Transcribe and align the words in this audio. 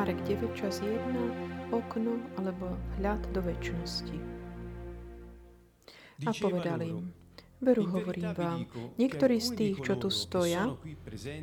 Marek 0.00 0.24
9, 0.24 0.56
čas 0.56 0.80
1, 0.80 0.96
okno 1.76 2.24
alebo 2.40 2.72
hľad 2.96 3.20
do 3.36 3.44
väčšnosti. 3.44 4.16
A 6.24 6.32
povedal 6.40 6.80
im, 6.88 7.12
Veru 7.60 7.84
hovorím 7.84 8.32
vám, 8.32 8.64
niektorí 8.96 9.44
z 9.44 9.60
tých, 9.60 9.76
čo 9.84 10.00
tu 10.00 10.08
stoja, 10.08 10.72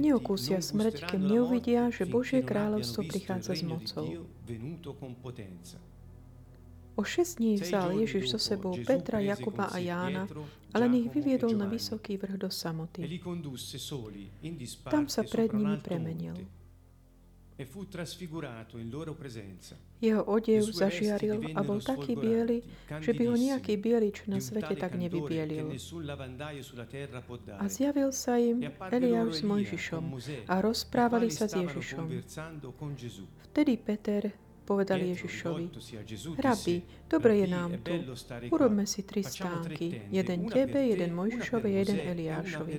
neokúsia 0.01 0.57
smrť, 0.57 1.05
kým 1.05 1.37
neuvidia, 1.37 1.93
že 1.93 2.09
Božie 2.09 2.41
kráľovstvo 2.41 3.05
prichádza 3.05 3.53
s 3.53 3.61
mocou. 3.61 4.25
O 6.97 7.05
šesť 7.05 7.33
dní 7.37 7.61
vzal 7.61 7.93
Ježiš 7.93 8.33
so 8.33 8.39
sebou 8.41 8.73
Petra, 8.81 9.21
Jakuba 9.21 9.69
a 9.69 9.77
Jána, 9.77 10.25
ale 10.73 10.89
ich 10.97 11.13
vyviedol 11.13 11.53
na 11.53 11.69
vysoký 11.69 12.17
vrch 12.17 12.41
do 12.41 12.49
samoty. 12.49 13.21
Tam 14.89 15.05
sa 15.05 15.21
pred 15.21 15.53
nimi 15.53 15.77
premenil. 15.77 16.49
Jeho 19.97 20.23
odev 20.29 20.63
zažiaril 20.69 21.41
a 21.57 21.59
bol 21.65 21.81
taký 21.81 22.13
biely, 22.13 22.61
že 23.01 23.17
by 23.17 23.23
ho 23.25 23.35
nejaký 23.35 23.73
bielič 23.81 24.29
na 24.29 24.37
svete 24.37 24.77
tak 24.77 24.93
nevybielil. 24.93 25.73
A 27.57 27.65
zjavil 27.65 28.13
sa 28.13 28.37
im 28.37 28.61
Eliáš 28.93 29.41
s 29.41 29.41
Mojžišom 29.41 30.03
a 30.45 30.55
rozprávali 30.61 31.33
sa 31.33 31.49
s 31.49 31.57
Ježišom. 31.57 32.05
Vtedy 33.49 33.73
Peter 33.81 34.29
povedal 34.67 34.99
Ježišovi, 35.01 35.65
Rabi, 36.37 36.77
dobre 37.09 37.41
je 37.41 37.47
nám 37.47 37.71
tu, 37.81 37.95
urobme 38.51 38.83
si 38.83 39.01
tri 39.07 39.23
stánky, 39.23 40.11
jeden 40.11 40.45
tebe, 40.51 40.83
jeden 40.83 41.15
Mojžišovi, 41.15 41.69
jeden 41.73 41.99
Eliášovi. 42.03 42.75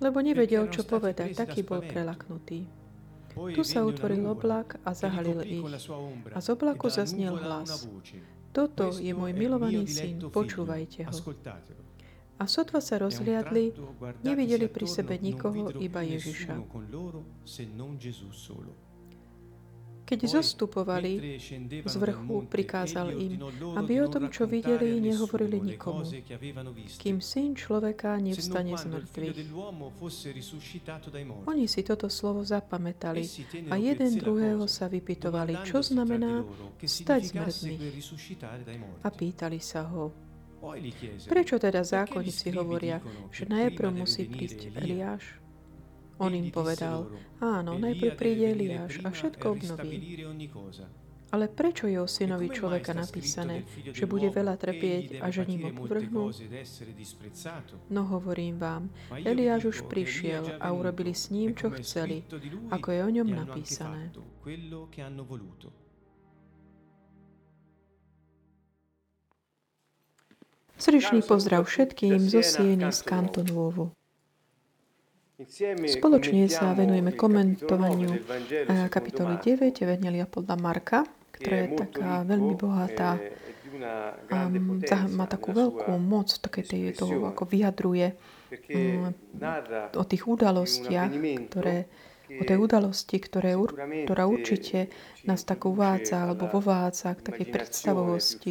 Lebo 0.00 0.18
nevedel, 0.22 0.64
čo 0.70 0.82
povedať, 0.86 1.34
taký 1.34 1.66
bol 1.66 1.82
prelaknutý. 1.82 2.64
Tu 3.34 3.62
sa 3.66 3.82
utvoril 3.82 4.22
oblak 4.30 4.78
a 4.86 4.94
zahalil 4.94 5.42
ich. 5.42 5.66
A 6.30 6.38
z 6.38 6.48
oblaku 6.54 6.86
zaznel 6.86 7.34
hlas. 7.34 7.82
Toto 8.54 8.94
je 8.94 9.10
môj 9.10 9.34
milovaný 9.34 9.90
syn, 9.90 10.22
počúvajte 10.30 11.10
ho. 11.10 11.16
A 12.34 12.50
sotva 12.50 12.82
sa 12.82 12.98
rozhliadli, 12.98 13.74
nevideli 14.26 14.66
pri 14.66 14.86
sebe 14.86 15.18
nikoho, 15.18 15.70
iba 15.78 16.02
Ježiša. 16.02 16.54
Keď 20.04 20.20
zostupovali 20.28 21.40
z 21.84 21.94
vrchu, 21.96 22.44
prikázal 22.44 23.16
im, 23.16 23.40
aby 23.76 24.04
o 24.04 24.08
tom, 24.12 24.28
čo 24.28 24.44
videli, 24.44 25.00
nehovorili 25.00 25.74
nikomu, 25.74 26.04
kým 27.00 27.24
syn 27.24 27.56
človeka 27.56 28.20
nevstane 28.20 28.76
z 28.76 28.84
mŕtvych. 28.84 29.36
Oni 31.48 31.64
si 31.64 31.80
toto 31.80 32.12
slovo 32.12 32.44
zapamätali 32.44 33.24
a 33.72 33.80
jeden 33.80 34.12
druhého 34.20 34.68
sa 34.68 34.92
vypitovali, 34.92 35.64
čo 35.64 35.80
znamená 35.80 36.44
stať 36.84 37.20
z 37.24 37.32
mŕtvych. 37.40 37.80
A 39.00 39.08
pýtali 39.08 39.58
sa 39.60 39.88
ho, 39.88 40.12
Prečo 41.28 41.60
teda 41.60 41.84
zákonníci 41.84 42.56
hovoria, 42.56 42.96
že 43.28 43.44
najprv 43.44 44.00
musí 44.00 44.24
prísť 44.24 44.72
Eliáš? 44.72 45.43
On 46.18 46.30
im 46.30 46.48
povedal, 46.54 47.10
áno, 47.42 47.74
najprv 47.74 48.14
príde 48.14 48.54
Eliáš 48.54 49.02
a 49.02 49.10
všetko 49.10 49.44
obnoví. 49.58 50.22
Ale 51.34 51.50
prečo 51.50 51.90
je 51.90 51.98
o 51.98 52.06
synovi 52.06 52.46
človeka 52.46 52.94
napísané, 52.94 53.66
že 53.90 54.06
bude 54.06 54.30
veľa 54.30 54.54
trpieť 54.54 55.18
a 55.18 55.34
že 55.34 55.42
ním 55.42 55.74
opovrhnú? 55.74 56.30
No 57.90 58.02
hovorím 58.06 58.62
vám, 58.62 58.86
Eliáš 59.10 59.74
už 59.74 59.78
prišiel 59.90 60.62
a 60.62 60.70
urobili 60.70 61.10
s 61.10 61.34
ním, 61.34 61.58
čo 61.58 61.74
chceli, 61.74 62.22
ako 62.70 62.86
je 62.94 63.00
o 63.02 63.10
ňom 63.10 63.28
napísané. 63.34 64.14
Srdečný 70.78 71.26
pozdrav 71.26 71.66
všetkým 71.66 72.18
zo 72.30 72.46
Sieny 72.46 72.94
z 72.94 73.00
Kantonovu. 73.02 73.90
Spoločne 75.90 76.46
sa 76.46 76.70
venujeme 76.78 77.10
komentovaniu 77.10 78.10
eh, 78.14 78.86
kapitoly 78.86 79.42
9 79.42 79.82
Evangelia 79.82 80.30
podľa 80.30 80.54
Marka, 80.54 81.02
ktorá 81.34 81.56
je 81.58 81.68
taká 81.74 82.10
veľmi 82.22 82.54
bohatá 82.54 83.18
a 84.30 84.46
má 85.10 85.26
takú 85.26 85.50
veľkú 85.50 85.90
moc, 85.98 86.30
také 86.38 86.62
tej, 86.62 86.94
toho, 86.94 87.26
ako 87.26 87.42
vyjadruje 87.50 88.14
mm, 88.70 89.98
o 89.98 90.04
tých 90.06 90.22
udalostiach, 90.22 91.10
ktoré 91.50 91.90
o 92.38 92.42
tej 92.42 92.58
udalosti, 92.58 93.16
ktoré, 93.20 93.54
ktorá 94.06 94.24
určite 94.26 94.90
nás 95.24 95.46
tak 95.46 95.64
uvádza 95.64 96.26
alebo 96.26 96.50
vovádza 96.50 97.14
k 97.14 97.24
takej 97.32 97.46
predstavovosti, 97.52 98.50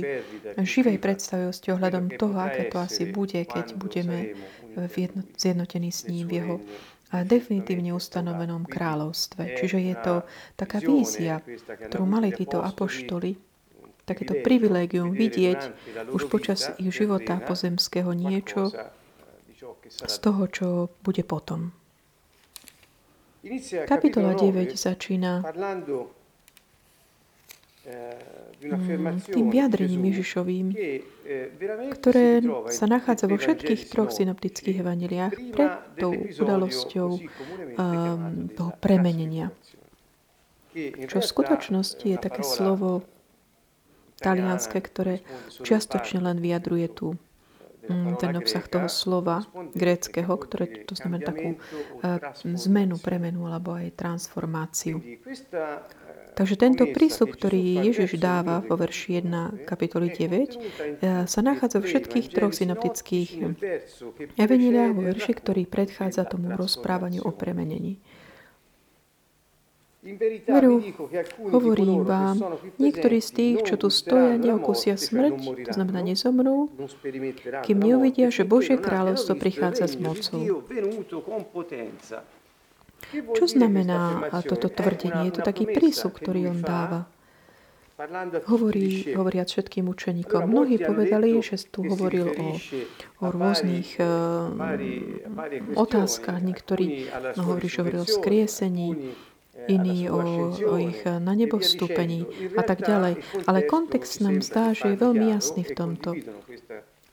živej 0.59 0.97
predstavovosti 0.97 1.73
ohľadom 1.73 2.15
toho, 2.15 2.37
aké 2.39 2.71
to 2.71 2.77
asi 2.79 3.09
bude, 3.09 3.37
keď 3.45 3.75
budeme 3.75 4.33
zjednotení 5.37 5.91
s 5.93 6.09
ním 6.09 6.25
v 6.27 6.33
jeho 6.33 6.55
a 7.13 7.21
definitívne 7.21 7.93
ustanovenom 7.93 8.65
kráľovstve. 8.65 9.61
Čiže 9.61 9.77
je 9.77 9.95
to 10.01 10.15
taká 10.57 10.81
vízia, 10.81 11.45
ktorú 11.85 12.09
mali 12.09 12.33
títo 12.33 12.65
apoštoli, 12.65 13.37
takéto 14.03 14.41
privilégium 14.41 15.13
vidieť 15.13 15.61
už 16.09 16.25
počas 16.27 16.73
ich 16.81 16.89
života 16.89 17.37
pozemského 17.37 18.11
niečo 18.17 18.73
z 19.93 20.15
toho, 20.19 20.49
čo 20.49 20.67
bude 21.05 21.21
potom. 21.21 21.71
Kapitola 23.87 24.33
9 24.39 24.71
začína 24.79 25.43
tým 29.27 29.51
vyjadrením 29.51 30.03
Ježišovým, 30.15 30.67
ktoré 31.99 32.39
sa 32.71 32.87
nachádza 32.87 33.27
vo 33.27 33.35
všetkých 33.35 33.91
troch 33.91 34.15
synoptických 34.15 34.79
evaneliách 34.79 35.35
pred 35.51 35.71
tou 35.99 36.15
udalosťou 36.15 37.09
um, 37.11 37.19
toho 38.55 38.71
premenenia. 38.79 39.51
Čo 41.11 41.19
v 41.19 41.27
skutočnosti 41.27 42.05
je 42.07 42.17
také 42.17 42.47
slovo 42.47 43.03
talianské, 44.23 44.79
ktoré 44.79 45.19
čiastočne 45.51 46.23
len 46.23 46.39
vyjadruje 46.39 46.87
tú 46.95 47.19
ten 48.19 48.31
obsah 48.39 48.65
toho 48.67 48.87
slova 48.87 49.43
gréckého, 49.75 50.31
ktoré 50.39 50.87
to 50.87 50.95
znamená 50.95 51.27
takú 51.27 51.59
uh, 51.59 52.19
zmenu, 52.43 52.95
premenu 52.99 53.43
alebo 53.47 53.75
aj 53.75 53.95
transformáciu. 53.99 55.03
Takže 56.33 56.57
tento 56.57 56.89
prísľub, 56.89 57.29
ktorý 57.37 57.85
Ježiš 57.85 58.17
dáva 58.17 58.65
vo 58.65 58.73
verši 58.73 59.21
1 59.21 59.69
kapitoly 59.69 60.09
9, 60.09 60.57
eh, 60.57 61.29
sa 61.29 61.39
nachádza 61.45 61.77
v 61.77 61.93
všetkých 61.93 62.27
troch 62.33 62.57
synoptických 62.57 63.29
evaniliách 64.33 64.91
vo 64.97 65.01
verši, 65.13 65.33
ktorý 65.37 65.69
predchádza 65.69 66.25
tomu 66.25 66.49
rozprávaniu 66.57 67.21
o 67.21 67.31
premenení. 67.31 68.01
Veru, 70.03 70.83
hovorím 71.47 72.03
vám, 72.03 72.59
niektorí 72.75 73.23
z 73.23 73.29
tých, 73.31 73.57
čo 73.63 73.79
tu 73.79 73.87
stoja, 73.87 74.35
neokusia 74.35 74.99
smrť, 74.99 75.63
to 75.63 75.71
znamená 75.71 76.03
nezomrú, 76.03 76.67
kým 77.63 77.79
neuvidia, 77.79 78.27
že 78.27 78.43
Božie 78.43 78.75
kráľovstvo 78.75 79.39
prichádza 79.39 79.87
s 79.87 79.95
mocou. 79.95 80.43
Čo 83.11 83.45
znamená 83.47 84.27
toto 84.43 84.67
tvrdenie? 84.67 85.31
Je 85.31 85.39
to 85.39 85.41
taký 85.43 85.71
prísup, 85.71 86.19
ktorý 86.19 86.51
on 86.51 86.59
dáva. 86.59 87.07
Hovorí, 88.49 89.15
hovoriac 89.15 89.47
všetkým 89.47 89.87
učeníkom. 89.87 90.49
Mnohí 90.49 90.81
povedali, 90.81 91.39
že 91.39 91.61
tu 91.69 91.87
hovoril 91.87 92.35
o, 92.35 92.47
o 93.23 93.25
rôznych 93.29 94.01
uh, 94.01 94.49
otázkach. 95.77 96.41
Niektorí 96.41 97.07
no, 97.37 97.41
hovorí, 97.53 97.69
že 97.69 97.85
hovoril 97.85 98.01
o 98.03 98.09
skriesení, 98.09 99.13
iní 99.67 100.09
o, 100.09 100.19
o 100.51 100.75
ich 100.77 101.05
na 101.05 101.33
nebo 101.33 101.59
vstúpení 101.59 102.25
a 102.57 102.63
tak 102.63 102.83
ďalej. 102.83 103.19
Ale 103.47 103.59
kontext 103.63 104.21
nám 104.21 104.41
zdá, 104.41 104.73
že 104.73 104.93
je 104.93 105.01
veľmi 105.01 105.31
jasný 105.33 105.63
v 105.63 105.73
tomto. 105.75 106.09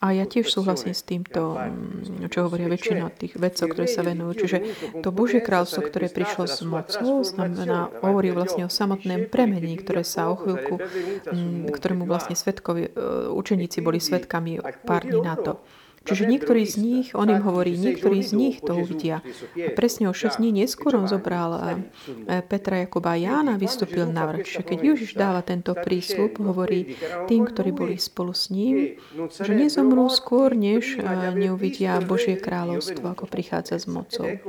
A 0.01 0.17
ja 0.17 0.25
tiež 0.25 0.49
súhlasím 0.49 0.97
s 0.97 1.05
týmto, 1.05 1.61
mm, 1.61 2.33
čo 2.33 2.49
hovoria 2.49 2.73
väčšina 2.73 3.13
tých 3.13 3.37
vedcov, 3.37 3.77
ktoré 3.77 3.85
sa 3.85 4.01
venujú. 4.01 4.33
Čiže 4.33 4.59
to 5.05 5.13
Božie 5.13 5.45
kráľstvo, 5.45 5.85
ktoré 5.85 6.09
prišlo 6.09 6.49
s 6.49 6.65
mocou, 6.65 7.21
znamená, 7.21 7.93
hovorí 8.01 8.33
vlastne 8.33 8.65
o 8.65 8.73
samotném 8.73 9.29
premení, 9.29 9.77
ktoré 9.77 10.01
sa 10.01 10.33
o 10.33 10.41
chvíľku, 10.41 10.81
mm, 11.29 11.69
ktorému 11.77 12.09
vlastne 12.09 12.33
svetkovi, 12.33 12.89
e, 12.89 12.91
učeníci 13.29 13.85
boli 13.85 14.01
svetkami 14.01 14.65
pár 14.89 15.05
dní 15.05 15.21
na 15.21 15.37
to. 15.37 15.61
Čiže 16.01 16.25
niektorí 16.25 16.65
z 16.65 16.81
nich, 16.81 17.07
on 17.13 17.29
im 17.29 17.45
hovorí, 17.45 17.77
niektorí 17.77 18.25
z 18.25 18.33
nich 18.33 18.57
to 18.65 18.73
uvidia. 18.73 19.21
A 19.53 19.71
presne 19.77 20.09
o 20.09 20.17
6 20.17 20.41
dní 20.41 20.49
neskôr 20.65 20.97
on 20.97 21.05
zobral 21.05 21.51
eh, 21.61 22.41
Petra, 22.41 22.81
Jakoba 22.89 23.15
a 23.15 23.21
Jána 23.21 23.61
vystúpil 23.61 24.09
na 24.09 24.25
vrch. 24.25 24.65
Keď 24.65 24.79
Ježiš 24.81 25.13
dáva 25.13 25.45
tento 25.45 25.77
prísľub, 25.77 26.41
hovorí 26.41 26.97
tým, 27.29 27.45
ktorí 27.45 27.77
boli 27.77 28.01
spolu 28.01 28.33
s 28.33 28.49
ním, 28.49 28.97
že 29.29 29.53
nezomrú 29.53 30.09
skôr, 30.09 30.57
než 30.57 30.97
eh, 30.97 31.05
neuvidia 31.37 32.01
Božie 32.01 32.41
kráľovstvo, 32.41 33.05
ako 33.05 33.29
prichádza 33.29 33.77
s 33.77 33.85
mocou. 33.85 34.41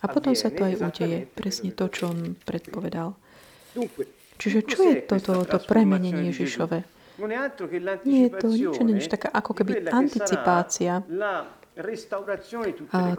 A 0.00 0.04
potom 0.08 0.32
sa 0.32 0.48
to 0.48 0.64
aj 0.64 0.80
udeje. 0.80 1.28
Presne 1.36 1.76
to, 1.76 1.92
čo 1.92 2.08
on 2.08 2.40
predpovedal. 2.48 3.12
Čiže 4.40 4.60
čo 4.64 4.80
je 4.88 4.94
toto 5.04 5.44
to 5.44 5.58
premenenie 5.60 6.32
Ježišove? 6.32 6.95
Nie 8.04 8.20
je 8.28 8.30
to 8.36 8.48
nič 8.52 8.76
než 8.84 9.08
taká 9.08 9.32
ako 9.32 9.52
keby 9.56 9.88
anticipácia 9.88 11.00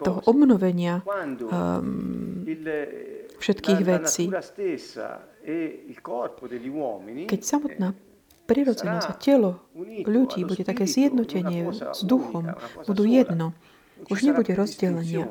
toho 0.02 0.20
obnovenia 0.26 1.06
um, 1.06 2.46
všetkých 3.38 3.82
vecí. 3.86 4.26
Keď 7.28 7.42
samotná 7.42 7.94
prirodzenosť 8.48 9.08
a 9.12 9.14
telo 9.18 9.52
ľudí 10.08 10.42
bude 10.48 10.64
také 10.66 10.90
zjednotenie 10.90 11.70
s 11.74 12.02
duchom, 12.02 12.56
budú 12.88 13.04
jedno, 13.06 13.54
už 14.10 14.24
nebude 14.26 14.54
rozdelenia. 14.58 15.28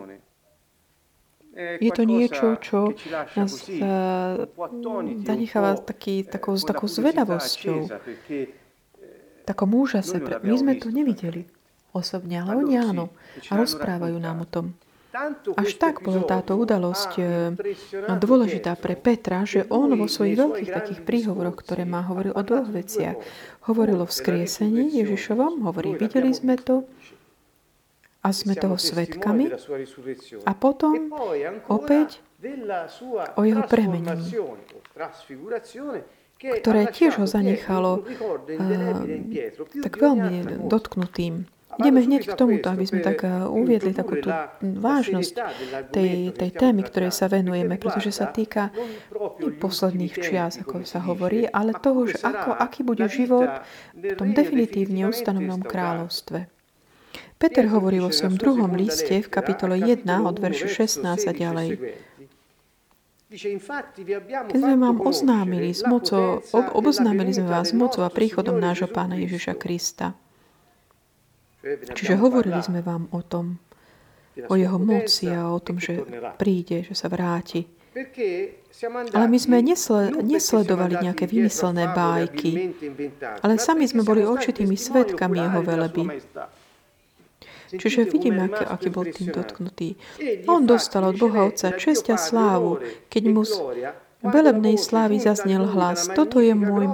Je 1.57 1.89
to 1.89 2.05
niečo, 2.05 2.61
čo 2.61 2.93
nás 3.33 3.65
zanecháva 5.25 5.81
taký, 5.81 6.29
takou, 6.29 6.61
takou 6.61 6.85
zvedavosťou, 6.85 7.89
takom 9.49 9.71
úžase. 9.73 10.21
My 10.45 10.55
sme 10.61 10.77
to 10.77 10.93
nevideli 10.93 11.49
osobne, 11.97 12.45
ale 12.45 12.61
oni 12.61 12.77
áno. 12.77 13.09
A 13.49 13.57
rozprávajú 13.57 14.21
nám 14.21 14.45
o 14.45 14.49
tom. 14.49 14.77
Až 15.57 15.81
tak 15.81 16.05
bola 16.05 16.29
táto 16.29 16.61
udalosť 16.61 17.17
dôležitá 18.05 18.77
pre 18.77 19.01
Petra, 19.01 19.49
že 19.49 19.65
on 19.73 19.89
vo 19.97 20.05
svojich 20.13 20.37
veľkých 20.37 20.69
takých 20.69 21.01
príhovoroch, 21.09 21.57
ktoré 21.57 21.89
má, 21.89 22.05
hovoril 22.05 22.37
o 22.37 22.43
dvoch 22.45 22.69
veciach. 22.69 23.17
Hovoril 23.65 24.05
o 24.05 24.07
vzkriesení 24.07 24.93
Ježišovom, 25.01 25.65
hovorí, 25.65 25.97
videli 25.97 26.37
sme 26.37 26.61
to, 26.61 26.85
a 28.27 28.35
sme 28.35 28.59
toho 28.59 28.75
svetkami. 28.75 29.55
A 30.43 30.53
potom 30.59 31.15
opäť 31.71 32.19
o 33.39 33.43
jeho 33.47 33.63
premenení, 33.71 34.27
ktoré 36.37 36.91
tiež 36.91 37.23
ho 37.23 37.27
zanechalo 37.31 38.03
uh, 38.03 38.07
tak 39.81 39.93
veľmi 39.95 40.67
dotknutým. 40.67 41.47
Ideme 41.77 42.01
hneď 42.01 42.33
k 42.33 42.39
tomuto, 42.41 42.73
aby 42.73 42.89
sme 42.89 43.05
tak 43.05 43.21
uviedli 43.53 43.93
takú 43.93 44.17
tú 44.17 44.33
vážnosť 44.65 45.33
tej, 45.93 46.33
tej 46.33 46.51
témy, 46.57 46.81
ktorej 46.89 47.13
sa 47.13 47.29
venujeme, 47.29 47.77
pretože 47.77 48.17
sa 48.17 48.33
týka 48.33 48.73
posledných 49.61 50.15
čias, 50.17 50.57
ako 50.57 50.89
sa 50.89 51.05
hovorí, 51.05 51.45
ale 51.45 51.77
toho, 51.77 52.09
že 52.09 52.17
ako, 52.25 52.57
aký 52.57 52.81
bude 52.81 53.05
život 53.13 53.61
v 53.93 54.17
tom 54.17 54.33
definitívne 54.33 55.05
ustanovnom 55.05 55.61
kráľovstve. 55.61 56.56
Peter 57.37 57.69
hovorí 57.69 58.01
vo 58.01 58.09
svojom 58.09 58.41
druhom 58.41 58.73
liste 58.73 59.21
v 59.21 59.29
kapitole 59.29 59.77
1 59.77 60.09
od 60.09 60.37
veršu 60.41 60.73
16 60.73 61.05
a 61.05 61.33
ďalej. 61.37 61.69
Keď 64.49 64.57
sme 64.57 64.77
vám 64.81 65.05
oznámili, 65.05 65.75
s 65.75 65.85
mocou, 65.85 66.41
ob, 66.41 66.67
oboznámili 66.73 67.37
sme 67.37 67.53
vás 67.53 67.71
s 67.71 67.77
mocou 67.77 68.07
a 68.07 68.11
príchodom 68.11 68.57
nášho 68.57 68.89
Pána 68.89 69.21
Ježiša 69.21 69.59
Krista. 69.61 70.17
Čiže 71.93 72.17
hovorili 72.17 72.63
sme 72.63 72.81
vám 72.81 73.11
o 73.13 73.21
tom, 73.21 73.61
o 74.47 74.55
jeho 74.55 74.79
moci 74.79 75.29
a 75.29 75.53
o 75.53 75.59
tom, 75.61 75.77
že 75.77 76.07
príde, 76.41 76.87
že 76.87 76.95
sa 76.97 77.11
vráti. 77.13 77.67
Ale 79.17 79.27
my 79.27 79.39
sme 79.41 79.59
nesle, 79.65 80.13
nesledovali 80.21 81.01
nejaké 81.01 81.25
vymyslené 81.27 81.91
bájky, 81.97 82.77
ale 83.41 83.57
sami 83.57 83.89
sme 83.89 84.05
boli 84.05 84.23
určitými 84.25 84.77
svetkami 84.77 85.37
jeho 85.41 85.61
veleby. 85.65 86.03
Čiže 87.73 88.07
vidíme, 88.07 88.47
aký, 88.47 88.65
aký 88.65 88.89
bol 88.93 89.07
tým 89.11 89.35
dotknutý. 89.35 89.99
On 90.47 90.63
dostal 90.63 91.03
od 91.07 91.19
Boha 91.19 91.51
Otca 91.51 91.75
česť 91.75 92.15
a 92.15 92.19
slávu, 92.19 92.79
keď 93.11 93.23
mu 93.27 93.43
z 93.43 93.59
velebnej 94.23 94.77
slávy 94.79 95.23
zaznel 95.23 95.67
hlas. 95.71 96.11
Toto 96.13 96.39
je 96.43 96.55
môj 96.55 96.87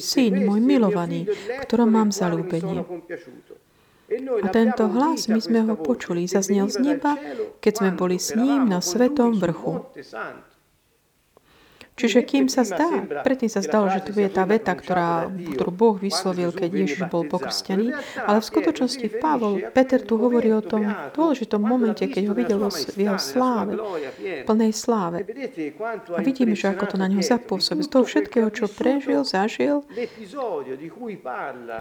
syn, 0.00 0.44
môj 0.44 0.60
milovaný, 0.60 1.28
ktorom 1.64 1.88
mám 1.92 2.08
zalúbenie. 2.12 2.84
A 4.40 4.46
tento 4.48 4.88
hlas, 4.88 5.28
my 5.28 5.36
sme 5.36 5.68
ho 5.68 5.76
počuli, 5.76 6.24
zaznel 6.24 6.72
z 6.72 6.80
neba, 6.80 7.20
keď 7.60 7.72
sme 7.84 7.90
boli 7.92 8.16
s 8.16 8.32
ním 8.32 8.64
na 8.64 8.80
svetom 8.80 9.36
vrchu. 9.36 9.84
Čiže 11.98 12.22
kým 12.22 12.46
sa 12.46 12.62
zdá, 12.62 13.02
predtým 13.26 13.50
sa 13.50 13.58
zdalo, 13.58 13.90
že 13.90 14.06
tu 14.06 14.14
je 14.14 14.30
tá 14.30 14.46
veta, 14.46 14.70
ktorá, 14.78 15.26
ktorú 15.26 15.70
Boh 15.74 15.96
vyslovil, 15.98 16.54
keď 16.54 16.70
Ježiš 16.70 17.02
bol 17.10 17.26
pokrstený, 17.26 17.90
ale 18.22 18.38
v 18.38 18.46
skutočnosti 18.46 19.06
Pavol, 19.18 19.66
Peter 19.74 19.98
tu 19.98 20.14
hovorí 20.14 20.54
o 20.54 20.62
tom 20.62 20.86
dôležitom 21.12 21.58
momente, 21.58 22.06
keď 22.06 22.22
ho 22.30 22.34
videl 22.38 22.62
v 22.70 22.98
jeho 23.02 23.18
sláve, 23.18 23.74
plnej 24.46 24.72
sláve. 24.72 25.26
A 26.14 26.20
vidíme, 26.22 26.54
že 26.54 26.70
ako 26.70 26.94
to 26.94 26.96
na 26.96 27.10
neho 27.10 27.24
zapôsobí. 27.24 27.82
Z 27.82 27.90
toho 27.90 28.04
všetkého, 28.06 28.48
čo 28.54 28.70
prežil, 28.70 29.26
zažil, 29.26 29.82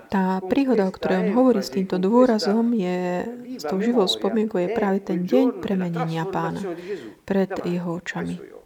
tá 0.09 0.41
príhoda, 0.49 0.89
o 0.89 0.91
ktorej 0.91 1.29
on 1.29 1.29
hovorí 1.37 1.61
s 1.61 1.69
týmto 1.69 2.01
dôrazom, 2.01 2.73
je, 2.73 3.27
s 3.61 3.63
tou 3.69 3.77
živou 3.77 4.09
spomienkou, 4.09 4.57
je 4.57 4.73
práve 4.73 5.05
ten 5.05 5.21
deň 5.21 5.61
premenenia 5.61 6.25
pána 6.25 6.63
pred 7.21 7.53
jeho 7.61 8.01
očami. 8.01 8.56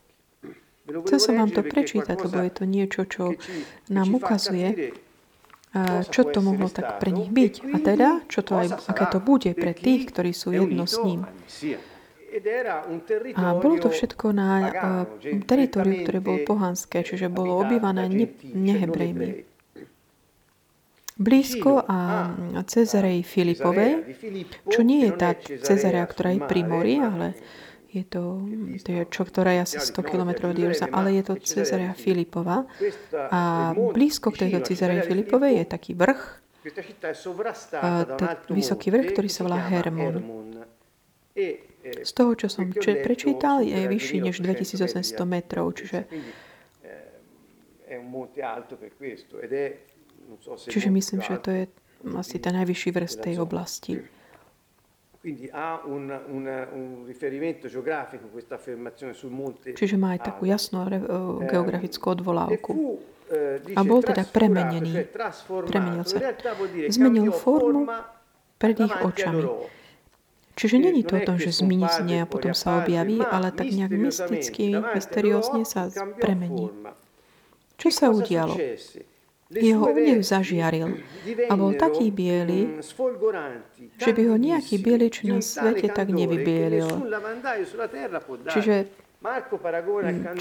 Chcel 1.08 1.20
som 1.20 1.34
vám 1.40 1.52
to 1.52 1.62
prečítať, 1.64 2.18
lebo 2.20 2.38
je 2.44 2.52
to 2.52 2.64
niečo, 2.68 3.02
čo 3.08 3.24
nám 3.88 4.12
ukazuje, 4.12 4.92
čo 6.12 6.22
to 6.28 6.40
mohlo 6.44 6.68
tak 6.68 7.00
pre 7.00 7.16
nich 7.16 7.32
byť. 7.32 7.54
A 7.72 7.78
teda, 7.80 8.10
čo 8.28 8.44
to 8.44 8.60
aj, 8.60 8.92
aké 8.92 9.06
to 9.08 9.20
bude 9.24 9.52
pre 9.56 9.72
tých, 9.72 10.12
ktorí 10.12 10.36
sú 10.36 10.52
jedno 10.52 10.84
s 10.84 11.00
ním. 11.00 11.24
A 13.36 13.44
bolo 13.60 13.76
to 13.76 13.92
všetko 13.92 14.32
na 14.32 14.50
uh, 14.64 14.72
teritoriu, 15.44 16.08
ktoré 16.08 16.24
bolo 16.24 16.40
pohanské, 16.48 17.04
čiže 17.04 17.28
bolo 17.28 17.60
obývané 17.60 18.08
ne, 18.08 18.28
nehebrejmi. 18.56 19.52
Blízko 21.20 21.84
a 21.86 22.32
Cezarej 22.66 23.28
Filipovej, 23.28 24.16
čo 24.72 24.82
nie 24.82 25.06
je 25.06 25.12
tá 25.12 25.36
Cezarea, 25.38 26.08
ktorá 26.08 26.34
je 26.34 26.42
pri 26.48 26.62
mori, 26.64 26.96
ale 27.04 27.36
je 27.92 28.04
to, 28.08 28.40
to 28.88 28.90
je 28.92 29.04
čo, 29.12 29.28
ktorá 29.28 29.52
je 29.60 29.62
asi 29.68 29.78
100 29.84 30.00
km 30.00 30.48
od 30.48 30.56
Jeruzalema, 30.56 30.96
ale 30.96 31.20
je 31.20 31.24
to 31.28 31.34
Cezarea 31.44 31.92
Filipova. 31.92 32.64
A 33.32 33.72
blízko 33.76 34.32
k 34.32 34.48
tejto 34.48 34.72
Cezarea 34.72 35.04
Filipovej 35.04 35.60
je 35.60 35.66
taký 35.68 35.92
vrch, 36.00 36.40
vysoký 38.48 38.96
vrch, 38.96 39.08
ktorý 39.12 39.30
sa 39.30 39.44
volá 39.44 39.60
Hermon. 39.60 40.24
Z 41.82 42.12
toho, 42.16 42.32
čo 42.40 42.48
som 42.48 42.72
prečítal, 43.04 43.66
je 43.66 43.76
vyšší 43.76 44.24
než 44.24 44.40
2800 44.40 45.20
metrov, 45.28 45.76
čiže 45.76 46.08
Čiže 50.72 50.90
myslím, 50.96 51.20
že 51.20 51.36
to 51.44 51.50
je 51.52 51.64
asi 52.16 52.40
ten 52.40 52.56
najvyšší 52.56 52.90
vrch 52.96 53.20
tej 53.20 53.36
oblasti. 53.44 54.00
Čiže 59.78 59.96
má 60.02 60.18
aj 60.18 60.22
takú 60.26 60.44
jasnú 60.50 60.82
uh, 60.82 60.90
geografickú 61.46 62.06
odvolávku. 62.18 62.98
E 63.30 63.78
a 63.78 63.82
bol 63.86 64.02
teda 64.02 64.26
premenený. 64.26 65.08
Premenil 65.70 66.04
sa. 66.04 66.18
Zmenil 66.90 67.30
formu 67.32 67.86
pred 68.58 68.76
ich 68.82 68.92
očami. 68.92 69.46
Čiže 70.52 70.76
není 70.78 71.06
to 71.08 71.16
o 71.16 71.26
tom, 71.26 71.38
že 71.40 71.54
zmizne 71.54 72.22
a 72.22 72.30
potom 72.30 72.52
sa 72.52 72.84
objaví, 72.84 73.24
ale 73.24 73.56
tak 73.56 73.72
nejak 73.72 73.94
mysticky, 73.94 74.74
mysteriózne 74.74 75.64
sa 75.64 75.88
premení. 76.20 76.70
Čo 77.80 77.90
sa 77.90 78.06
udialo? 78.12 78.58
Jeho 79.52 79.92
údev 79.92 80.24
zažiaril 80.24 81.04
a 81.52 81.54
bol 81.60 81.76
taký 81.76 82.08
biely, 82.08 82.80
že 84.00 84.12
by 84.16 84.22
ho 84.32 84.36
nejaký 84.40 84.80
bielič 84.80 85.28
na 85.28 85.44
svete 85.44 85.92
tak 85.92 86.08
nevybielil. 86.08 86.88
Čiže 88.48 88.76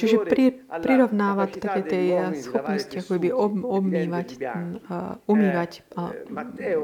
čiže 0.00 0.24
pri, 0.24 0.64
prirovnáva 0.80 1.52
také 1.52 1.84
tie 1.84 2.32
schopnosti, 2.32 2.96
ako 2.96 3.12
by 3.20 3.28
ob, 3.28 3.52
obmývať, 3.60 4.28
uh, 4.88 5.20
umývať 5.28 5.84
uh, 6.00 6.08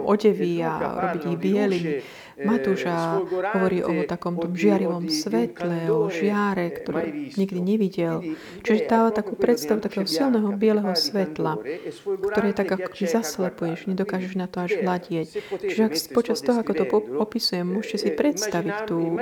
odevy 0.04 0.60
a 0.60 0.76
robiť 0.76 1.22
ich 1.24 1.38
bielými. 1.40 1.92
Matúša 2.36 3.24
hovorí 3.56 3.80
o 3.80 4.04
takom 4.04 4.36
tom 4.36 4.52
žiarivom 4.52 5.08
svetle, 5.08 5.88
o 5.88 6.12
žiare, 6.12 6.68
ktoré 6.68 7.32
nikdy 7.32 7.64
nevidel. 7.64 8.20
Čiže 8.60 8.92
dáva 8.92 9.08
takú 9.08 9.32
predstavu 9.40 9.80
takého 9.80 10.04
silného 10.04 10.52
bieleho 10.52 10.92
svetla, 10.92 11.56
ktoré 12.04 12.52
tak 12.52 12.76
ako 12.76 12.92
zaslepuješ, 12.92 13.88
nedokážeš 13.88 14.36
na 14.36 14.52
to 14.52 14.68
až 14.68 14.84
hľadieť. 14.84 15.32
Čiže 15.64 15.82
ak 15.88 15.92
počas 16.12 16.44
toho, 16.44 16.60
ako 16.60 16.72
to 16.76 16.84
opisujem, 17.24 17.64
môžete 17.64 17.96
si 18.04 18.08
predstaviť 18.12 18.84
tú, 18.84 19.16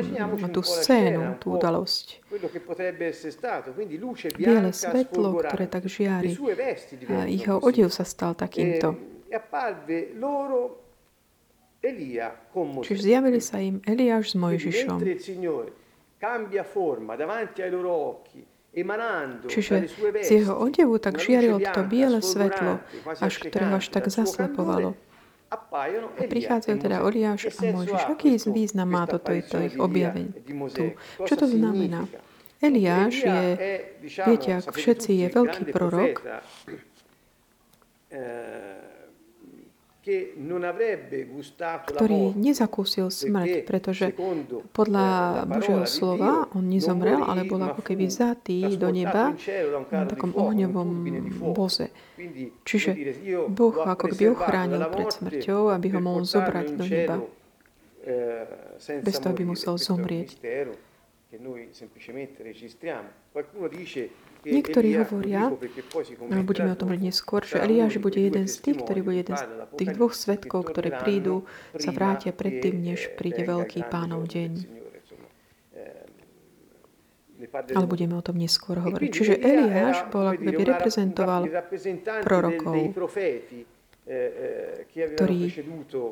tú 0.50 0.60
scénu, 0.66 1.38
tú 1.38 1.54
udalosť. 1.54 2.24
Biele 4.34 4.70
svetlo, 4.72 5.28
ktoré 5.44 5.66
tak 5.68 5.84
žiari. 5.84 6.32
A 7.12 7.28
jeho 7.28 7.56
odev 7.60 7.88
sa 7.92 8.08
stal 8.08 8.32
takýmto. 8.32 8.96
Čiže 12.80 13.00
zjavili 13.04 13.40
sa 13.44 13.60
im 13.60 13.84
Eliáš 13.84 14.32
s 14.32 14.34
Mojžišom. 14.40 14.98
Čiže 19.44 19.74
z 20.24 20.28
jeho 20.32 20.54
odevu 20.56 20.96
tak 20.96 21.20
žiarilo 21.20 21.60
to 21.60 21.82
biele 21.84 22.24
svetlo, 22.24 22.80
až 23.20 23.34
ktoré 23.44 23.68
až 23.76 23.92
tak 23.92 24.08
zaslepovalo. 24.08 24.96
A 25.52 26.24
prichádzajú 26.26 26.76
teda 26.80 27.04
Eliáš 27.04 27.52
a 27.52 27.70
Mojžiš. 27.70 28.02
Aký 28.10 28.40
význam 28.50 28.88
má 28.90 29.04
toto 29.04 29.30
ich 29.36 29.76
objavenie 29.76 30.32
tu? 30.72 30.96
Čo 31.22 31.34
to 31.36 31.46
znamená? 31.46 32.08
Eliáš 32.64 33.14
je, 33.28 33.40
viete, 34.24 34.50
ako 34.56 34.72
všetci, 34.72 35.10
je 35.20 35.26
veľký 35.28 35.62
prorok, 35.68 36.16
ktorý 41.88 42.36
nezakúsil 42.36 43.08
smrť, 43.08 43.64
pretože 43.64 44.12
podľa 44.76 45.08
Božieho 45.48 45.88
slova 45.88 46.44
on 46.52 46.68
nezomrel, 46.68 47.24
ale 47.24 47.48
bol 47.48 47.60
ako 47.64 47.80
keby 47.80 48.12
vzatý 48.12 48.76
do 48.76 48.92
neba 48.92 49.32
na 49.88 50.04
takom 50.04 50.36
ohňovom 50.36 50.88
voze. 51.56 51.88
Čiže 52.68 52.90
Boh 53.48 53.76
ako 53.80 54.12
keby 54.12 54.24
ochránil 54.36 54.84
pred 54.92 55.08
smrťou, 55.08 55.72
aby 55.72 55.86
ho 55.96 56.00
mohol 56.04 56.28
zobrať 56.28 56.66
do 56.76 56.84
neba 56.84 57.16
bez 58.84 59.16
toho, 59.16 59.32
aby 59.32 59.44
musel 59.48 59.80
zomrieť. 59.80 60.36
Niektorí 64.44 64.90
hovoria, 65.00 65.48
no 66.28 66.40
budeme 66.44 66.70
o 66.72 66.78
tom 66.78 66.92
hovoriť 66.92 67.02
neskôr, 67.08 67.42
že 67.48 67.58
Eliáš 67.58 67.96
bude 67.96 68.20
jeden 68.20 68.44
z 68.44 68.60
tých, 68.60 68.84
ktorý 68.84 69.00
bude 69.00 69.18
jeden 69.24 69.36
z 69.40 69.44
tých 69.80 69.90
dvoch 69.96 70.12
svetkov, 70.12 70.68
ktoré 70.68 70.92
prídu, 71.00 71.48
sa 71.80 71.90
vrátia 71.90 72.30
predtým, 72.36 72.76
než 72.76 73.08
príde 73.16 73.42
veľký 73.42 73.88
pánov 73.88 74.28
deň. 74.28 74.52
Ale 77.54 77.86
budeme 77.88 78.14
o 78.16 78.24
tom 78.24 78.36
neskôr 78.40 78.80
hovoriť. 78.80 79.10
Čiže 79.10 79.34
Eliáš 79.40 80.08
bol, 80.08 80.32
ako 80.32 80.48
by 80.48 80.62
reprezentoval 80.64 81.42
prorokov, 82.24 82.94
ktorí 84.94 85.40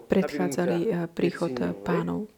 predchádzali 0.08 0.78
príchod 1.12 1.52
pánov 1.84 2.32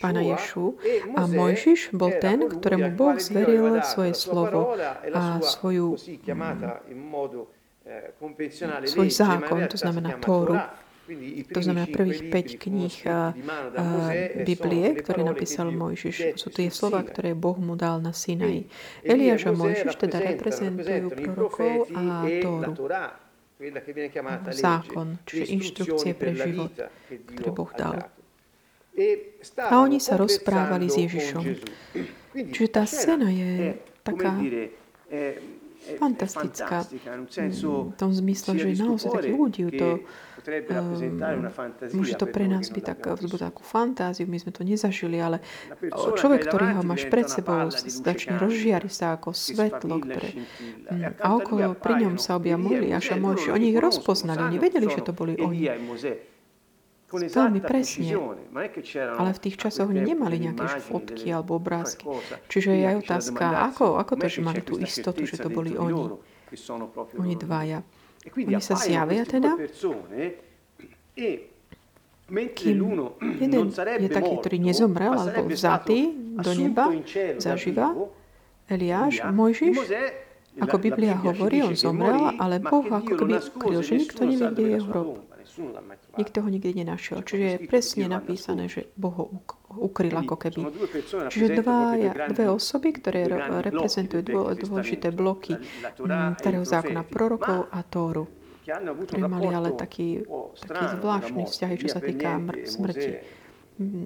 pána 0.00 0.22
Ješu. 0.22 0.78
A 1.16 1.26
Mojžiš 1.26 1.92
bol 1.92 2.12
ten, 2.20 2.48
ktorému 2.48 2.94
Boh 2.96 3.16
zveril 3.18 3.82
svoje 3.82 4.14
slovo 4.14 4.76
a 5.12 5.42
svoju, 5.42 5.98
svoj 8.86 9.08
zákon, 9.10 9.58
to 9.68 9.76
znamená 9.76 10.16
Tóru. 10.22 10.56
To 11.52 11.60
znamená 11.60 11.90
prvých 11.90 12.30
5 12.30 12.62
kníh 12.62 12.96
a, 13.10 13.34
a 13.74 13.84
Biblie, 14.46 14.94
ktoré 14.94 15.26
napísal 15.26 15.74
Mojžiš. 15.74 16.38
Sú 16.38 16.48
tie 16.54 16.70
slova, 16.70 17.02
ktoré 17.02 17.34
Boh 17.34 17.58
mu 17.58 17.74
dal 17.74 17.98
na 17.98 18.14
Sinai. 18.14 18.70
Eliáš 19.02 19.50
a 19.50 19.52
Mojžiš 19.52 19.98
teda 19.98 20.22
reprezentujú 20.22 21.10
prorokov 21.10 21.90
a 21.90 22.22
Tóru. 22.40 22.72
Zákon, 24.50 25.22
čiže 25.26 25.44
inštrukcie 25.54 26.12
pre 26.18 26.34
život, 26.38 26.74
ktoré 27.10 27.50
Boh 27.50 27.70
dal. 27.74 28.10
A 29.56 29.74
oni 29.80 29.98
sa 29.98 30.20
rozprávali 30.20 30.92
s 30.92 30.96
Ježišom. 31.00 31.44
Čiže 32.32 32.68
tá 32.68 32.84
scéna 32.84 33.32
je 33.32 33.76
taká 34.04 34.36
fantastická. 35.98 36.86
V 36.86 37.96
tom 37.98 38.10
zmysle, 38.14 38.54
že 38.54 38.78
naozaj 38.78 39.10
taký 39.10 39.32
údiv 39.34 39.66
to 39.74 39.88
um, 39.98 41.18
môže 41.90 42.14
to 42.14 42.26
pre 42.30 42.46
nás 42.46 42.70
byť 42.70 42.84
tak, 42.86 42.98
takú 43.18 43.62
fantáziu, 43.66 44.26
my 44.30 44.38
sme 44.38 44.52
to 44.54 44.62
nezažili, 44.62 45.18
ale 45.18 45.42
človek, 46.18 46.46
ktorý 46.46 46.78
ho 46.78 46.82
máš 46.86 47.06
pred 47.10 47.26
sebou, 47.26 47.70
začne 47.74 48.38
rozžiari 48.38 48.90
sa 48.90 49.18
ako 49.18 49.34
svetlo, 49.34 50.02
ktoré, 50.02 50.30
mm, 50.38 51.22
a 51.22 51.28
okolo 51.34 51.74
pri 51.78 52.06
ňom 52.06 52.14
sa 52.18 52.38
objavili 52.38 52.94
až 52.94 53.14
a 53.14 53.16
Mojši. 53.18 53.50
Oni 53.50 53.74
ich 53.74 53.78
rozpoznali, 53.78 54.54
oni 54.54 54.58
vedeli, 54.62 54.86
že 54.86 55.02
to 55.02 55.12
boli 55.14 55.38
oni 55.38 55.66
veľmi 57.12 57.60
presne. 57.60 58.16
Ale 58.96 59.30
v 59.36 59.40
tých 59.40 59.56
časoch 59.60 59.92
oni 59.92 60.02
nemali 60.02 60.48
nejaké 60.48 60.80
fotky 60.80 61.28
alebo 61.30 61.60
obrázky. 61.60 62.08
Čiže 62.48 62.72
je 62.72 62.84
aj 62.88 62.96
otázka, 63.04 63.44
ako, 63.72 64.00
ako 64.00 64.12
to, 64.16 64.26
že 64.32 64.40
mali 64.40 64.60
tú 64.64 64.80
istotu, 64.80 65.28
že 65.28 65.36
to 65.36 65.52
boli 65.52 65.76
oni. 65.76 66.16
Oni 67.20 67.34
dvaja. 67.36 67.80
E 68.22 68.30
oni 68.30 68.60
sa 68.62 68.78
zjavia 68.78 69.26
teda, 69.26 69.58
kým 72.32 72.78
jeden 73.42 73.66
je 73.74 74.08
taký, 74.08 74.32
ktorý 74.40 74.56
nezomrel, 74.62 75.12
alebo 75.12 75.50
vzatý 75.50 76.14
do 76.38 76.52
neba, 76.54 76.88
zaživa, 77.36 77.92
Eliáš, 78.70 79.20
Mojžiš, 79.26 79.76
ako 80.60 80.76
Biblia 80.78 81.16
hovorí, 81.16 81.64
on 81.64 81.76
zomrel, 81.76 82.36
ale 82.36 82.60
Boh 82.60 82.84
ako 82.84 83.16
keby 83.16 83.36
ukryl, 83.52 83.80
že 83.84 84.00
nikto 84.00 84.22
nevie, 84.24 84.48
kde 84.52 84.64
je 84.76 84.78
hrob. 84.84 85.08
Nikto 86.16 86.38
ho 86.40 86.48
nikdy 86.48 86.84
nenašiel. 86.84 87.20
Čiže 87.20 87.44
je 87.44 87.58
presne 87.68 88.08
napísané, 88.08 88.72
že 88.72 88.88
Boh 88.96 89.12
ho 89.12 89.24
ukryl 89.76 90.12
ako 90.16 90.36
keby. 90.40 90.60
Čiže 91.28 91.60
dva, 91.60 91.96
dve 92.32 92.46
osoby, 92.48 92.96
ktoré 92.96 93.28
reprezentujú 93.60 94.24
dôležité 94.56 95.12
bloky 95.12 95.56
starého 96.40 96.64
zákona 96.64 97.04
prorokov 97.04 97.68
a 97.68 97.84
Tóru. 97.84 98.28
Ktorí 98.62 99.22
mali 99.26 99.50
ale 99.50 99.74
taký, 99.74 100.22
taký 100.62 100.86
zvláštny 101.02 101.42
vzťahy, 101.50 101.74
čo 101.82 101.88
sa 101.90 101.98
týka 101.98 102.38
smrti. 102.62 103.41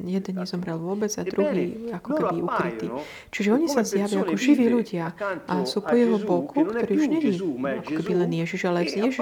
Jeden 0.07 0.39
nezomrel 0.39 0.79
vôbec 0.79 1.11
a 1.19 1.27
druhý 1.27 1.91
ako 1.91 2.09
keby 2.15 2.37
ukrytý. 2.39 2.87
Čiže 3.35 3.49
oni 3.51 3.67
sa 3.67 3.83
zjavia 3.83 4.23
ako 4.23 4.39
živí 4.39 4.71
ľudia 4.71 5.11
a 5.51 5.67
sú 5.67 5.83
po 5.83 5.93
jeho 5.99 6.23
boku, 6.23 6.71
ktorý 6.71 6.93
už 6.95 7.07
není 7.11 7.35
ako 7.35 7.91
keby 7.99 8.13
len 8.15 8.31
Ježiš, 8.31 8.61
ale 8.71 8.87
Ježiš, 8.87 9.19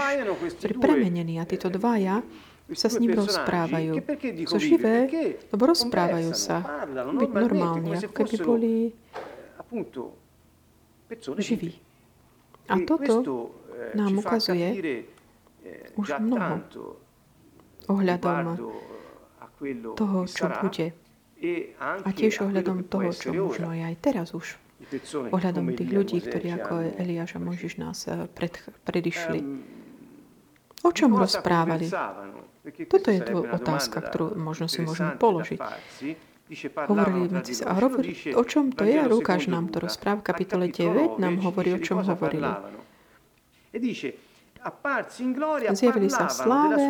ktorý 0.60 0.74
je. 0.76 0.82
premenený 0.84 1.40
a 1.40 1.48
títo 1.48 1.72
dvaja 1.72 2.20
sa 2.76 2.88
s 2.92 3.00
ním 3.00 3.16
rozprávajú. 3.16 4.04
Sú 4.44 4.60
živé, 4.60 5.08
lebo 5.48 5.62
rozprávajú 5.64 6.30
sa. 6.36 6.86
Byť 6.92 7.30
normálne, 7.32 7.96
ako 8.04 8.12
keby 8.12 8.36
boli 8.44 8.72
živí. 11.40 11.80
A 12.68 12.80
toto 12.84 13.52
nám 13.96 14.12
ukazuje 14.20 15.00
už 15.96 16.08
mnoho. 16.20 16.60
Ohľadom 17.84 18.60
toho, 19.96 20.18
čo 20.28 20.46
bude. 20.62 20.86
A 21.80 22.08
tiež 22.12 22.46
ohľadom 22.48 22.88
toho, 22.88 23.10
čo 23.12 23.30
možno 23.32 23.74
je 23.76 23.82
aj 23.84 23.96
teraz 24.00 24.32
už. 24.32 24.56
Ohľadom 25.32 25.72
tých 25.72 25.90
ľudí, 25.90 26.18
ktorí 26.20 26.52
ako 26.60 27.00
Eliáš 27.00 27.36
a 27.36 27.40
Mojžiš 27.40 27.80
nás 27.80 28.04
eh, 28.04 28.28
pred, 28.28 28.52
predišli. 28.84 29.40
O 30.84 30.90
čom 30.92 31.16
rozprávali? 31.16 31.88
Toto 32.88 33.08
je 33.08 33.20
tu 33.24 33.36
otázka, 33.44 34.04
ktorú 34.04 34.36
možno 34.36 34.68
si 34.68 34.84
môžeme 34.84 35.16
položiť. 35.16 35.60
Hovorili 36.84 37.32
medzi 37.32 37.56
sa. 37.56 37.72
A 37.72 37.80
hovorí, 37.80 38.12
o 38.36 38.44
čom 38.44 38.68
to 38.68 38.84
je? 38.84 39.00
Lukáš 39.08 39.48
nám 39.48 39.72
to 39.72 39.80
rozpráva 39.80 40.20
v 40.20 40.28
kapitole 40.28 40.66
9, 40.68 41.16
nám 41.16 41.40
hovorí, 41.40 41.72
o 41.72 41.80
čom 41.80 42.04
hovorili. 42.04 42.52
Zjavili 45.76 46.08
sa 46.08 46.26
v 46.28 46.32
sláve 46.32 46.82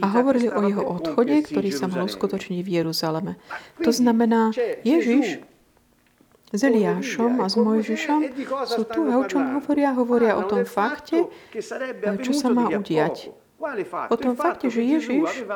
a 0.00 0.06
hovorili 0.16 0.48
o 0.48 0.60
jeho 0.64 0.84
odchode, 0.84 1.36
ktorý 1.44 1.68
sa 1.68 1.88
mal 1.88 2.08
uskutočniť 2.08 2.60
v 2.64 2.68
Jeruzaleme. 2.80 3.36
To 3.84 3.92
znamená, 3.92 4.52
Ježiš 4.80 5.44
s 6.52 6.60
Eliášom 6.60 7.40
a 7.40 7.48
s 7.48 7.56
Mojžišom 7.56 8.20
sú 8.68 8.84
tu 8.84 9.08
a 9.08 9.16
o 9.16 9.24
čom 9.24 9.56
hovoria? 9.56 9.96
Hovoria 9.96 10.36
o 10.36 10.44
tom 10.44 10.68
fakte, 10.68 11.28
čo 12.20 12.32
sa 12.36 12.52
má 12.52 12.68
udiať. 12.68 13.32
O 14.10 14.16
tom 14.18 14.34
fakte, 14.34 14.68
že 14.68 14.82
Ježiš 14.82 15.46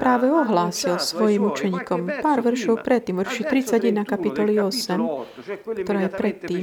práve 0.00 0.26
ohlásil 0.32 0.96
svojim 0.96 1.46
učeníkom 1.46 2.24
pár 2.24 2.40
veršov 2.40 2.80
predtým, 2.80 3.20
verši 3.20 3.44
31 3.44 4.08
kapitoly 4.08 4.56
8, 4.56 5.84
ktorá 5.84 6.08
je 6.08 6.10
predtým, 6.10 6.62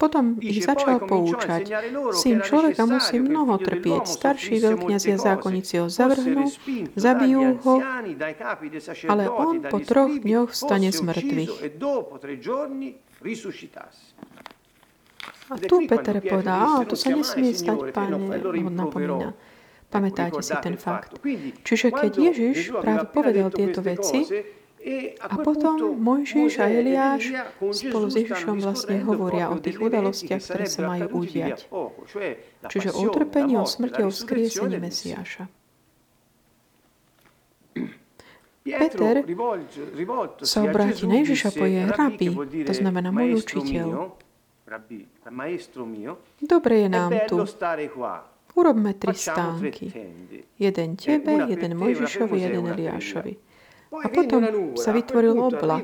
potom 0.00 0.40
ich 0.40 0.64
začal 0.64 1.04
poučať. 1.04 1.68
Syn 2.16 2.40
človeka 2.40 2.88
musí 2.88 3.20
mnoho 3.20 3.60
trpieť. 3.60 4.08
Starší 4.08 4.56
veľkňazia 4.64 5.20
zákonníci 5.20 5.76
ho 5.84 5.92
zavrhnú, 5.92 6.48
zabijú 6.96 7.60
ho, 7.60 7.74
ale 9.04 9.28
on 9.28 9.60
po 9.60 9.78
troch 9.84 10.16
dňoch 10.16 10.56
stane 10.56 10.88
z 10.88 11.00
mŕtvych. 11.04 11.52
A 15.50 15.54
tu 15.58 15.76
Peter 15.84 16.16
povedal, 16.22 16.58
a 16.80 16.86
to 16.88 16.94
sa 16.96 17.12
nesmie 17.12 17.52
stať, 17.52 17.92
páne, 17.92 18.16
ho 18.16 18.70
napomína. 18.72 19.36
Pamätáte 19.90 20.38
si 20.40 20.54
ten 20.62 20.78
fakt. 20.78 21.18
Čiže 21.66 21.90
keď 21.90 22.12
Ježiš 22.14 22.70
práve 22.70 23.10
povedal 23.10 23.50
tieto 23.50 23.82
veci, 23.82 24.22
a 25.20 25.34
potom 25.44 25.76
Mojžiš 26.00 26.56
a 26.56 26.72
Eliáš 26.72 27.36
spolu 27.60 28.08
s 28.08 28.16
Ježišom 28.16 28.64
vlastne 28.64 29.04
hovoria 29.04 29.52
o 29.52 29.60
tých 29.60 29.76
udalostiach, 29.76 30.40
ktoré 30.40 30.64
sa 30.64 30.88
majú 30.88 31.20
udiať. 31.20 31.68
Čiže 32.64 32.96
o 32.96 33.12
utrpení, 33.12 33.60
o 33.60 33.68
smrti, 33.68 34.08
o 34.08 34.10
vzkriesení 34.10 34.80
Mesiáša. 34.80 35.44
Peter 38.64 39.24
sa 40.44 40.58
obráti 40.64 41.04
na 41.04 41.16
Ježiša 41.24 41.48
po 41.52 41.64
je 41.68 41.80
rabi, 41.84 42.28
to 42.64 42.72
znamená 42.72 43.12
môj 43.12 43.40
učiteľ. 43.40 44.16
Dobre 46.40 46.74
je 46.86 46.88
nám 46.88 47.12
tu. 47.28 47.36
Urobme 48.50 48.92
tri 48.96 49.14
stánky. 49.14 49.92
Jeden 50.56 50.90
tebe, 50.96 51.32
jeden 51.52 51.72
Mojžišovi, 51.76 52.36
jeden 52.48 52.64
Eliášovi. 52.64 53.49
A 53.90 54.06
potom 54.06 54.42
sa 54.78 54.94
vytvoril 54.94 55.34
oblak, 55.34 55.82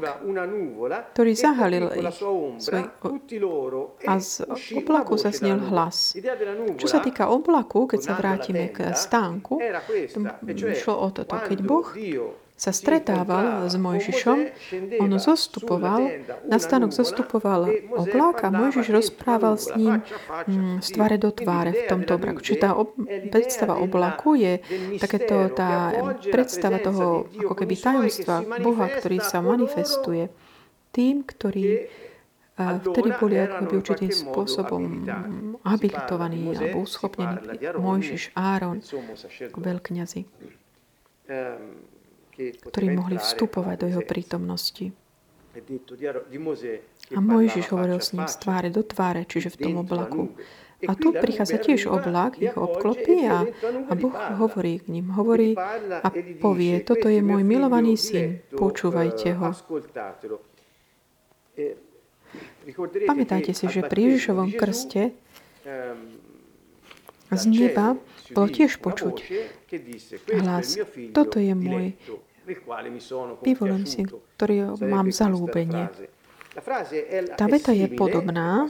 ktorý 1.11 1.33
zahalil 1.35 1.91
ich 1.91 2.15
svoj, 2.63 2.87
a 4.07 4.15
z 4.23 4.47
oblaku 4.79 5.19
sa 5.19 5.35
snil 5.35 5.59
hlas. 5.59 6.15
Čo 6.79 6.87
sa 6.87 7.03
týka 7.03 7.27
oblaku, 7.27 7.91
keď 7.91 8.01
sa 8.07 8.13
vrátime 8.15 8.71
k 8.71 8.95
stánku, 8.95 9.59
šlo 10.79 10.95
o 11.03 11.09
toto. 11.11 11.35
Keď 11.35 11.59
Boh 11.67 11.91
sa 12.57 12.73
stretával 12.73 13.69
s 13.69 13.77
Mojžišom, 13.77 14.39
on 15.05 15.13
zostupoval, 15.21 16.09
na 16.49 16.57
stánok 16.57 16.97
zostupoval 16.97 17.69
oblak 17.93 18.49
a 18.49 18.49
Mojžiš 18.49 18.97
rozprával 18.97 19.61
s 19.61 19.69
ním 19.77 20.01
mm, 20.49 20.81
z 20.81 20.89
tváre 20.97 21.21
do 21.21 21.29
tváre 21.37 21.77
v 21.77 21.83
tomto 21.85 22.17
obraku. 22.17 22.41
Čiže 22.41 22.59
tá 22.65 22.71
ob, 22.73 22.97
predstava 23.29 23.77
oblaku 23.77 24.41
je 24.41 24.65
takéto 24.97 25.53
tá 25.53 25.93
predstava 26.33 26.81
toho 26.81 27.29
ako 27.29 27.55
keby 27.55 27.77
tajomstva 27.77 28.41
Boha, 28.65 28.89
ktorý 28.89 29.21
sa 29.21 29.45
manifestuje 29.45 30.33
tým, 30.97 31.29
ktorí 31.29 31.93
vtedy 32.57 33.13
boli 33.21 33.37
ako 33.37 33.69
keby 33.69 33.75
určitým 33.85 34.13
spôsobom 34.17 35.05
habilitovaní 35.61 36.57
alebo 36.57 36.89
uschopnení 36.89 37.37
Mojžiš, 37.77 38.33
Áron, 38.33 38.81
veľkňazi. 39.61 40.25
Ktorí 42.37 42.87
mohli 42.93 43.17
vstupovať 43.17 43.77
do 43.81 43.87
jeho 43.91 44.05
prítomnosti. 44.05 44.93
A 47.17 47.19
Mojžiš 47.19 47.73
hovoril 47.73 47.97
s 47.97 48.13
ním 48.13 48.29
z 48.29 48.37
tváre 48.37 48.69
do 48.69 48.85
tváre, 48.85 49.25
čiže 49.25 49.57
v 49.57 49.57
tom 49.57 49.75
oblaku. 49.81 50.37
A 50.85 50.93
tu 50.93 51.09
prichádza 51.17 51.57
tiež 51.57 51.89
oblak, 51.89 52.37
ich 52.37 52.53
obklopí 52.53 53.25
a, 53.25 53.49
a 53.89 53.93
Boh 53.97 54.13
hovorí 54.37 54.85
k 54.85 54.93
ním. 54.93 55.09
Hovorí 55.17 55.57
a 55.57 56.09
povie, 56.37 56.85
toto 56.85 57.09
je 57.09 57.25
môj 57.25 57.41
milovaný 57.41 57.97
syn, 57.97 58.45
počúvajte 58.53 59.41
ho. 59.41 59.57
Pamätajte 63.09 63.57
si, 63.57 63.65
že 63.73 63.81
pri 63.81 64.13
Ježišovom 64.13 64.53
krste 64.53 65.17
z 67.33 67.43
neba 67.49 67.97
bolo 68.37 68.49
tiež 68.53 68.77
počuť 68.85 69.17
hlas. 70.45 70.77
Toto 71.17 71.41
je 71.41 71.55
môj 71.57 71.97
vyvolený 72.47 74.07
ktorý 74.39 74.79
mám 74.87 75.11
zalúbenie. 75.11 75.91
Tá 77.37 77.45
veta 77.51 77.75
je 77.77 77.85
podobná, 77.93 78.65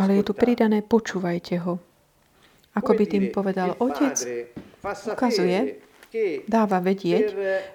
ale 0.00 0.10
je 0.16 0.22
tu 0.24 0.32
pridané 0.32 0.80
počúvajte 0.80 1.60
ho. 1.66 1.76
Ako 2.72 2.94
by 2.94 3.04
tým 3.04 3.34
povedal 3.34 3.74
otec, 3.76 4.16
ukazuje, 5.12 5.82
dáva 6.48 6.80
vedieť, 6.80 7.26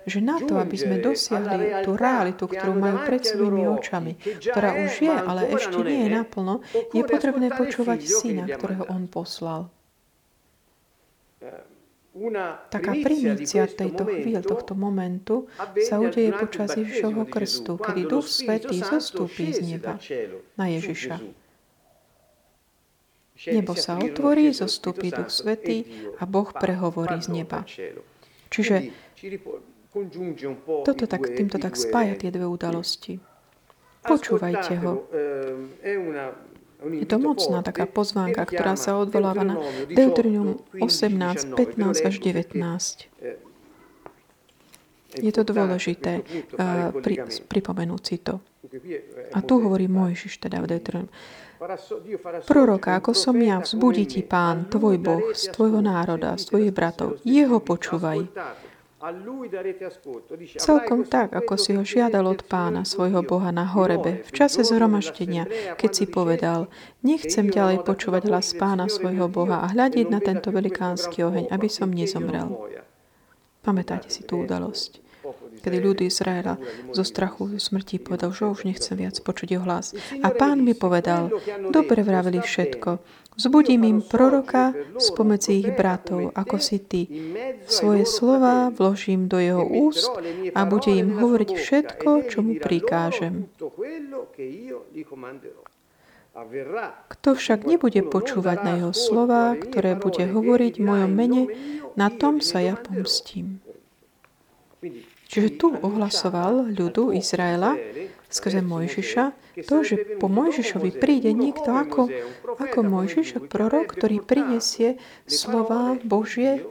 že 0.10 0.20
na 0.24 0.42
to, 0.42 0.58
aby 0.58 0.74
sme 0.74 0.98
dosiahli 0.98 1.86
tú 1.86 1.94
realitu, 1.94 2.50
ktorú 2.50 2.74
majú 2.74 2.98
pred 3.06 3.22
svojimi 3.22 3.64
očami, 3.70 4.18
ktorá 4.18 4.74
už 4.90 4.94
je, 5.06 5.14
ale 5.14 5.42
ešte 5.54 5.78
nie 5.86 6.08
je 6.08 6.10
naplno, 6.10 6.66
je 6.96 7.04
potrebné 7.06 7.54
počúvať 7.54 8.00
syna, 8.10 8.50
ktorého 8.50 8.90
on 8.90 9.06
poslal. 9.06 9.70
Taká 12.70 12.94
primícia 13.02 13.66
tejto 13.66 14.06
chvíľ, 14.06 14.46
tohto 14.46 14.78
momentu 14.78 15.50
sa 15.82 15.98
udeje 15.98 16.30
počas 16.38 16.78
Ježišovho 16.78 17.26
krstu, 17.26 17.74
kedy 17.82 18.06
Duch 18.06 18.30
Svetý 18.30 18.86
zostúpi 18.86 19.50
z 19.50 19.66
neba 19.66 19.98
na 20.54 20.70
Ježiša. 20.70 21.18
Nebo 23.50 23.74
sa 23.74 23.98
otvorí, 23.98 24.54
zostúpi 24.54 25.10
Duch 25.10 25.34
Svetý 25.34 25.90
a 26.22 26.30
Boh 26.30 26.54
prehovorí 26.54 27.18
z 27.18 27.34
neba. 27.34 27.66
Čiže 28.54 28.94
toto 30.86 31.04
tak, 31.10 31.24
týmto 31.34 31.58
tak 31.58 31.74
spája 31.74 32.14
tie 32.14 32.30
dve 32.30 32.46
udalosti. 32.46 33.18
Počúvajte 34.06 34.74
ho. 34.86 35.10
Je 36.84 37.08
to 37.08 37.18
mocná 37.20 37.64
taká 37.64 37.88
pozvánka, 37.88 38.44
ktorá 38.44 38.76
sa 38.76 39.00
odvoláva 39.00 39.44
na 39.48 39.56
Deuterium 39.88 40.60
18, 40.76 41.56
15 41.56 42.10
až 42.10 42.16
19. 42.20 42.52
Je 45.14 45.32
to 45.32 45.42
dôležité 45.46 46.26
uh, 46.58 46.90
pri, 46.90 47.22
pripomenúť 47.46 48.02
si 48.02 48.18
to. 48.18 48.42
A 49.32 49.40
tu 49.46 49.62
hovorí 49.62 49.86
Mojžiš, 49.86 50.42
teda 50.42 50.58
v 50.60 50.68
Deuterium. 50.74 51.08
Proroka, 52.50 53.00
ako 53.00 53.16
som 53.16 53.38
ja, 53.40 53.62
vzbudí 53.62 54.04
ti 54.10 54.22
pán, 54.26 54.68
tvoj 54.68 55.00
Boh, 55.00 55.32
z 55.32 55.48
tvojho 55.54 55.80
národa, 55.80 56.36
z 56.36 56.52
tvojich 56.52 56.72
bratov. 56.76 57.22
Jeho 57.24 57.64
počúvaj. 57.64 58.28
Celkom 60.64 61.04
tak, 61.04 61.36
ako 61.36 61.54
si 61.60 61.76
ho 61.76 61.84
žiadal 61.84 62.24
od 62.24 62.48
pána 62.48 62.88
svojho 62.88 63.20
Boha 63.20 63.52
na 63.52 63.68
Horebe 63.68 64.24
v 64.24 64.32
čase 64.32 64.64
zhromaštenia, 64.64 65.76
keď 65.76 65.92
si 65.92 66.06
povedal, 66.08 66.72
nechcem 67.04 67.52
ďalej 67.52 67.84
počúvať 67.84 68.32
hlas 68.32 68.56
pána 68.56 68.88
svojho 68.88 69.28
Boha 69.28 69.60
a 69.60 69.68
hľadiť 69.76 70.08
na 70.08 70.24
tento 70.24 70.56
velikánsky 70.56 71.20
oheň, 71.20 71.52
aby 71.52 71.68
som 71.68 71.92
nezomrel. 71.92 72.48
Pamätáte 73.60 74.08
si 74.08 74.24
tú 74.24 74.48
udalosť 74.48 75.03
kedy 75.64 75.80
ľud 75.80 76.04
Izraela 76.04 76.60
zo 76.92 77.08
strachu 77.08 77.56
smrti 77.56 78.04
povedal, 78.04 78.36
že 78.36 78.52
už 78.52 78.68
nechcem 78.68 79.00
viac 79.00 79.16
počuť 79.24 79.56
jeho 79.56 79.64
hlas. 79.64 79.96
A 80.20 80.30
pán 80.36 80.62
mi 80.68 80.76
povedal, 80.76 81.32
dobre 81.72 82.04
vravili 82.04 82.44
všetko, 82.44 83.24
Vzbudím 83.34 83.84
im 83.84 84.00
proroka 84.06 84.78
spomedzi 85.02 85.66
ich 85.66 85.74
bratov, 85.74 86.30
ako 86.38 86.62
si 86.62 86.78
ty. 86.78 87.02
Svoje 87.66 88.06
slova 88.06 88.70
vložím 88.70 89.26
do 89.26 89.42
jeho 89.42 89.66
úst 89.66 90.14
a 90.54 90.70
bude 90.70 90.94
im 90.94 91.18
hovoriť 91.18 91.50
všetko, 91.50 92.10
čo 92.30 92.46
mu 92.46 92.62
prikážem. 92.62 93.50
Kto 97.10 97.30
však 97.38 97.60
nebude 97.70 98.02
počúvať 98.06 98.58
na 98.66 98.72
jeho 98.82 98.94
slova, 98.94 99.54
ktoré 99.58 99.98
bude 99.98 100.26
hovoriť 100.26 100.74
v 100.78 100.86
mojom 100.86 101.12
mene, 101.14 101.42
na 101.94 102.10
tom 102.10 102.42
sa 102.42 102.62
ja 102.62 102.74
pomstím. 102.74 103.62
Čiže 105.34 105.50
tu 105.58 105.74
ohlasoval 105.74 106.70
ľudu 106.70 107.10
Izraela 107.18 107.74
skrze 108.30 108.62
Mojžiša 108.62 109.24
to, 109.66 109.82
že 109.82 110.22
po 110.22 110.30
Mojžišovi 110.30 110.94
príde 110.98 111.34
niekto 111.34 111.74
ako, 111.74 112.10
ako 112.58 112.80
Mojžiš, 112.86 113.42
prorok, 113.50 113.98
ktorý 113.98 114.22
prinesie 114.22 115.02
slova 115.26 115.98
Božie 116.06 116.62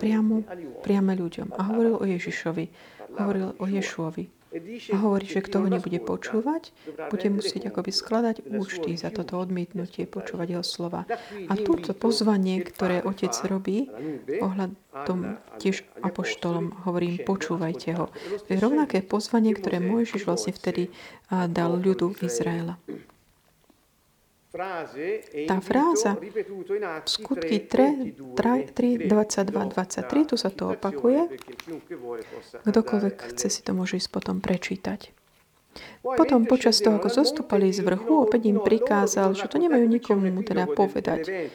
priamo, 0.00 0.44
priame 0.80 1.12
ľuďom. 1.12 1.56
A 1.56 1.60
hovoril 1.72 1.96
o 2.00 2.04
Ježišovi, 2.04 2.64
hovoril 3.20 3.52
o 3.56 3.64
Ješuovi. 3.68 4.35
A 4.92 4.96
hovorí, 5.00 5.26
že 5.28 5.44
kto 5.44 5.62
ho 5.62 5.68
nebude 5.68 6.00
počúvať, 6.00 6.72
bude 7.12 7.28
musieť 7.28 7.68
akoby 7.68 7.90
skladať 7.92 8.36
účty 8.48 8.96
za 8.96 9.12
toto 9.12 9.36
odmietnutie, 9.36 10.08
počúvať 10.08 10.56
jeho 10.56 10.64
slova. 10.64 11.04
A 11.48 11.54
túto 11.60 11.92
pozvanie, 11.92 12.64
ktoré 12.64 13.04
otec 13.04 13.32
robí, 13.48 13.88
ohľadom 14.40 15.40
tiež 15.60 15.84
apoštolom, 16.00 16.86
hovorím, 16.88 17.22
počúvajte 17.24 17.90
ho. 17.96 18.12
To 18.46 18.48
je 18.48 18.58
rovnaké 18.60 19.04
pozvanie, 19.04 19.52
ktoré 19.56 19.80
Mojžiš 19.80 20.28
vlastne 20.28 20.52
vtedy 20.56 20.88
dal 21.30 21.76
ľudu 21.76 22.16
Izraela. 22.22 22.78
Tá 25.46 25.56
fráza 25.60 26.16
skutky 27.04 27.68
3, 27.68 28.16
3, 28.72 29.08
22, 29.08 29.52
23, 29.52 30.30
tu 30.30 30.34
sa 30.40 30.48
to 30.48 30.72
opakuje. 30.72 31.28
Kdokoľvek 32.64 33.16
chce 33.36 33.48
si 33.52 33.60
to 33.60 33.76
môže 33.76 34.00
ísť 34.00 34.10
potom 34.10 34.40
prečítať. 34.40 35.12
Potom 36.00 36.48
počas 36.48 36.80
toho, 36.80 36.96
ako 36.96 37.12
zostúpali 37.12 37.68
z 37.68 37.84
vrchu, 37.84 38.24
opäť 38.24 38.48
im 38.48 38.64
prikázal, 38.64 39.36
že 39.36 39.44
to 39.44 39.60
nemajú 39.60 39.84
nikomu 39.84 40.24
teda 40.40 40.64
povedať. 40.72 41.52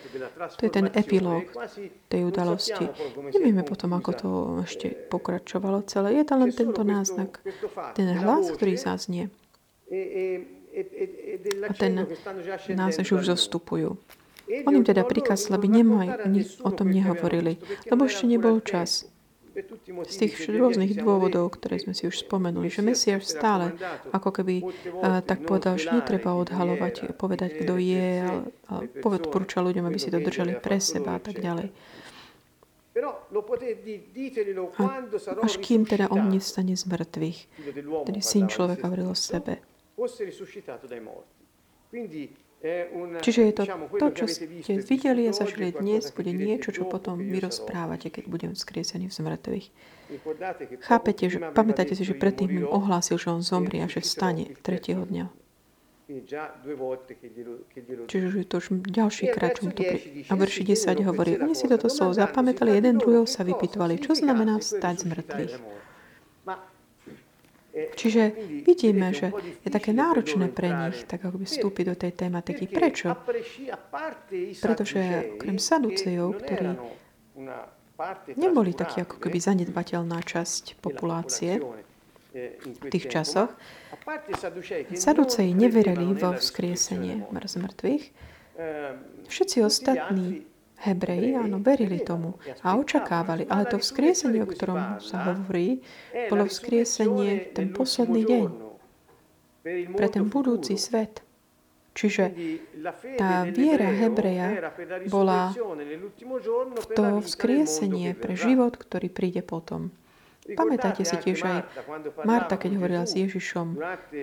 To 0.60 0.62
je 0.62 0.70
ten 0.70 0.94
epilóg 0.94 1.50
tej 2.06 2.22
udalosti. 2.30 2.86
Nevieme 3.34 3.66
potom, 3.66 3.98
ako 3.98 4.12
to 4.14 4.30
ešte 4.62 4.94
pokračovalo 5.10 5.82
celé. 5.90 6.22
Je 6.22 6.26
to 6.28 6.38
len 6.38 6.54
tento 6.54 6.86
náznak, 6.86 7.42
ten 7.98 8.14
hlas, 8.14 8.54
ktorý 8.54 8.78
zaznie 8.78 9.34
a 11.68 11.74
ten 11.76 12.08
nás 12.76 12.96
už 12.98 13.28
zostupujú. 13.28 14.00
On 14.68 14.74
im 14.76 14.84
teda 14.84 15.08
prikázal, 15.08 15.56
aby 15.56 15.68
nemaj, 15.72 16.08
o 16.64 16.72
tom 16.76 16.92
nehovorili, 16.92 17.56
lebo 17.88 18.04
ešte 18.04 18.28
nebol 18.28 18.60
čas. 18.60 19.08
Z 20.08 20.16
tých 20.16 20.48
rôznych 20.48 20.96
dôvodov, 20.96 21.52
ktoré 21.60 21.76
sme 21.76 21.92
si 21.92 22.08
už 22.08 22.24
spomenuli, 22.24 22.72
že 22.72 22.80
Mesiáš 22.80 23.36
stále 23.36 23.76
ako 24.16 24.32
keby 24.32 24.64
tak 25.28 25.44
povedal, 25.44 25.76
že 25.76 25.92
netreba 25.92 26.40
odhalovať, 26.40 27.16
povedať, 27.20 27.64
kto 27.64 27.76
je, 27.76 28.24
ale 28.72 28.88
odporúča 28.96 29.60
ľuďom, 29.60 29.92
aby 29.92 30.00
si 30.00 30.08
to 30.08 30.24
držali 30.24 30.56
pre 30.56 30.80
seba 30.80 31.20
a 31.20 31.22
tak 31.22 31.44
ďalej. 31.44 31.68
A 34.80 34.84
až 35.44 35.54
kým 35.64 35.88
teda 35.88 36.12
on 36.12 36.32
nestane 36.32 36.76
z 36.76 36.84
mŕtvych, 36.88 37.40
tedy 38.08 38.20
syn 38.20 38.52
človeka 38.52 38.88
hovoril 38.88 39.12
o 39.12 39.18
sebe. 39.20 39.64
Čiže 43.22 43.42
je 43.42 43.54
to 43.58 43.64
to, 43.98 44.08
čo 44.14 44.26
ste 44.30 44.46
videli 44.86 45.26
a 45.26 45.34
zažili 45.34 45.74
dnes, 45.74 46.14
bude 46.14 46.30
niečo, 46.30 46.70
čo 46.70 46.86
potom 46.86 47.18
vy 47.18 47.42
rozprávate, 47.42 48.14
keď 48.14 48.24
budem 48.30 48.52
vzkriesený 48.54 49.10
v 49.10 49.14
zmrtvých. 49.18 49.68
Chápete, 50.86 51.26
že, 51.26 51.42
pamätáte 51.42 51.98
si, 51.98 52.06
že 52.06 52.14
predtým 52.14 52.62
im 52.62 52.68
ohlásil, 52.70 53.18
že 53.18 53.34
on 53.34 53.42
zomrie 53.42 53.82
a 53.82 53.90
že 53.90 54.06
vstane 54.06 54.54
tretieho 54.62 55.02
dňa. 55.02 55.26
Čiže 58.12 58.28
je 58.36 58.48
to 58.48 58.56
už 58.60 58.68
ďalší 58.84 59.26
e 59.26 59.34
krát, 59.34 59.56
čo 59.56 59.64
mu 59.66 59.72
to 59.72 59.82
pri... 59.82 60.28
A 60.28 60.34
verši 60.36 60.62
10 60.76 61.08
hovorí, 61.08 61.40
oni 61.40 61.56
si 61.56 61.72
toto 61.72 61.88
slovo 61.88 62.12
zapamätali, 62.12 62.76
jeden 62.78 63.00
druhého 63.00 63.24
sa 63.24 63.48
vypytovali, 63.48 63.96
čo 64.04 64.12
znamená 64.12 64.60
vstať 64.60 64.96
z 65.02 65.06
mŕtvych. 65.08 65.54
Čiže 67.72 68.36
vidíme, 68.68 69.16
že 69.16 69.32
je 69.64 69.70
také 69.72 69.96
náročné 69.96 70.52
pre 70.52 70.76
nich 70.76 71.08
tak 71.08 71.24
ako 71.24 71.40
by 71.40 71.46
vstúpiť 71.48 71.86
do 71.88 71.96
tej 71.96 72.12
tematiky. 72.12 72.68
Prečo? 72.68 73.16
Pretože 74.60 75.32
okrem 75.40 75.56
saducejov, 75.56 76.30
ktorí 76.44 76.76
neboli 78.36 78.76
takí 78.76 79.08
ako 79.08 79.24
keby 79.24 79.38
zanedbateľná 79.40 80.20
časť 80.20 80.84
populácie 80.84 81.64
v 82.32 82.86
tých 82.92 83.08
časoch, 83.08 83.56
saduceji 84.92 85.52
neverili 85.56 86.12
vo 86.12 86.36
vzkriesenie 86.36 87.32
mŕtvych, 87.32 88.04
všetci 89.32 89.58
ostatní 89.64 90.44
Hebreji, 90.82 91.38
áno, 91.38 91.62
verili 91.62 92.02
tomu 92.02 92.42
a 92.66 92.74
očakávali. 92.74 93.46
Ale 93.46 93.70
to 93.70 93.78
vzkriesenie, 93.78 94.42
o 94.42 94.50
ktorom 94.50 94.98
sa 94.98 95.30
hovorí, 95.30 95.86
bolo 96.28 96.50
vzkriesenie 96.50 97.54
ten 97.54 97.70
posledný 97.70 98.22
deň 98.26 98.46
pre 99.94 100.08
ten 100.10 100.26
budúci 100.26 100.74
svet. 100.82 101.22
Čiže 101.92 102.32
tá 103.20 103.44
viera 103.46 103.92
Hebreja 103.92 104.74
bola 105.12 105.52
to 106.96 107.20
vzkriesenie 107.20 108.16
pre 108.16 108.40
život, 108.40 108.80
ktorý 108.80 109.12
príde 109.12 109.44
potom. 109.44 109.92
Pamätáte 110.42 111.06
si 111.06 111.14
tiež 111.20 111.46
aj 111.46 111.58
Marta, 112.26 112.58
keď 112.58 112.72
hovorila 112.80 113.06
s 113.06 113.14
Ježišom 113.20 113.78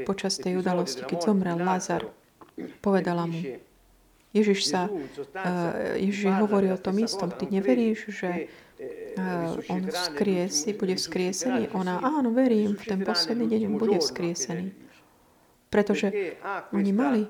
počas 0.08 0.40
tej 0.40 0.58
udalosti, 0.58 1.06
keď 1.06 1.30
zomrel 1.30 1.60
Lazar, 1.60 2.08
povedala 2.82 3.28
mu, 3.28 3.38
Ježiš 4.38 4.60
sa, 4.70 4.86
uh, 4.86 5.98
Ježiš 5.98 6.30
hovorí 6.38 6.70
o 6.70 6.78
tom 6.78 6.98
istom. 7.02 7.28
Ty 7.34 7.50
neveríš, 7.50 8.14
že 8.14 8.30
uh, 9.18 9.58
on 9.68 9.82
vzkriesi, 9.90 10.72
bude 10.78 10.94
vzkriesený? 10.94 11.74
Ona, 11.74 11.98
áno, 11.98 12.30
verím, 12.30 12.78
v 12.78 12.84
ten 12.86 13.00
posledný 13.02 13.50
deň 13.50 13.60
on 13.68 13.76
bude 13.76 13.98
vzkriesený. 13.98 14.70
Pretože 15.68 16.38
oni 16.72 16.92
mali 16.94 17.22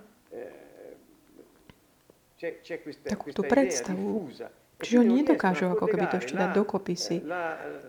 takúto 3.02 3.42
predstavu, 3.42 4.30
Čiže 4.78 5.02
oni 5.02 5.26
nedokážu 5.26 5.74
ako 5.74 5.90
keby 5.90 6.06
to 6.06 6.22
ešte 6.22 6.38
dať 6.38 6.50
dokopy 6.54 6.94
si. 6.94 7.18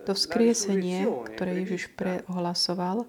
To 0.06 0.10
vzkriesenie, 0.10 1.06
ktoré 1.06 1.62
Ježiš 1.62 1.94
preohlasoval, 1.94 3.06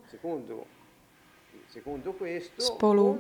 spolu 2.59 3.19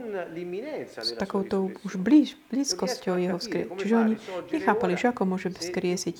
s 0.97 1.11
takouto 1.15 1.71
už 1.87 1.95
blíž, 1.95 2.35
blízkosťou 2.51 3.15
jeho 3.15 3.37
vzkriesenia. 3.39 3.79
Čiže 3.79 3.95
oni 3.95 4.15
nechápali, 4.51 4.93
že 4.99 5.15
ako 5.15 5.23
môže 5.23 5.49
vzkriesiť, 5.55 6.17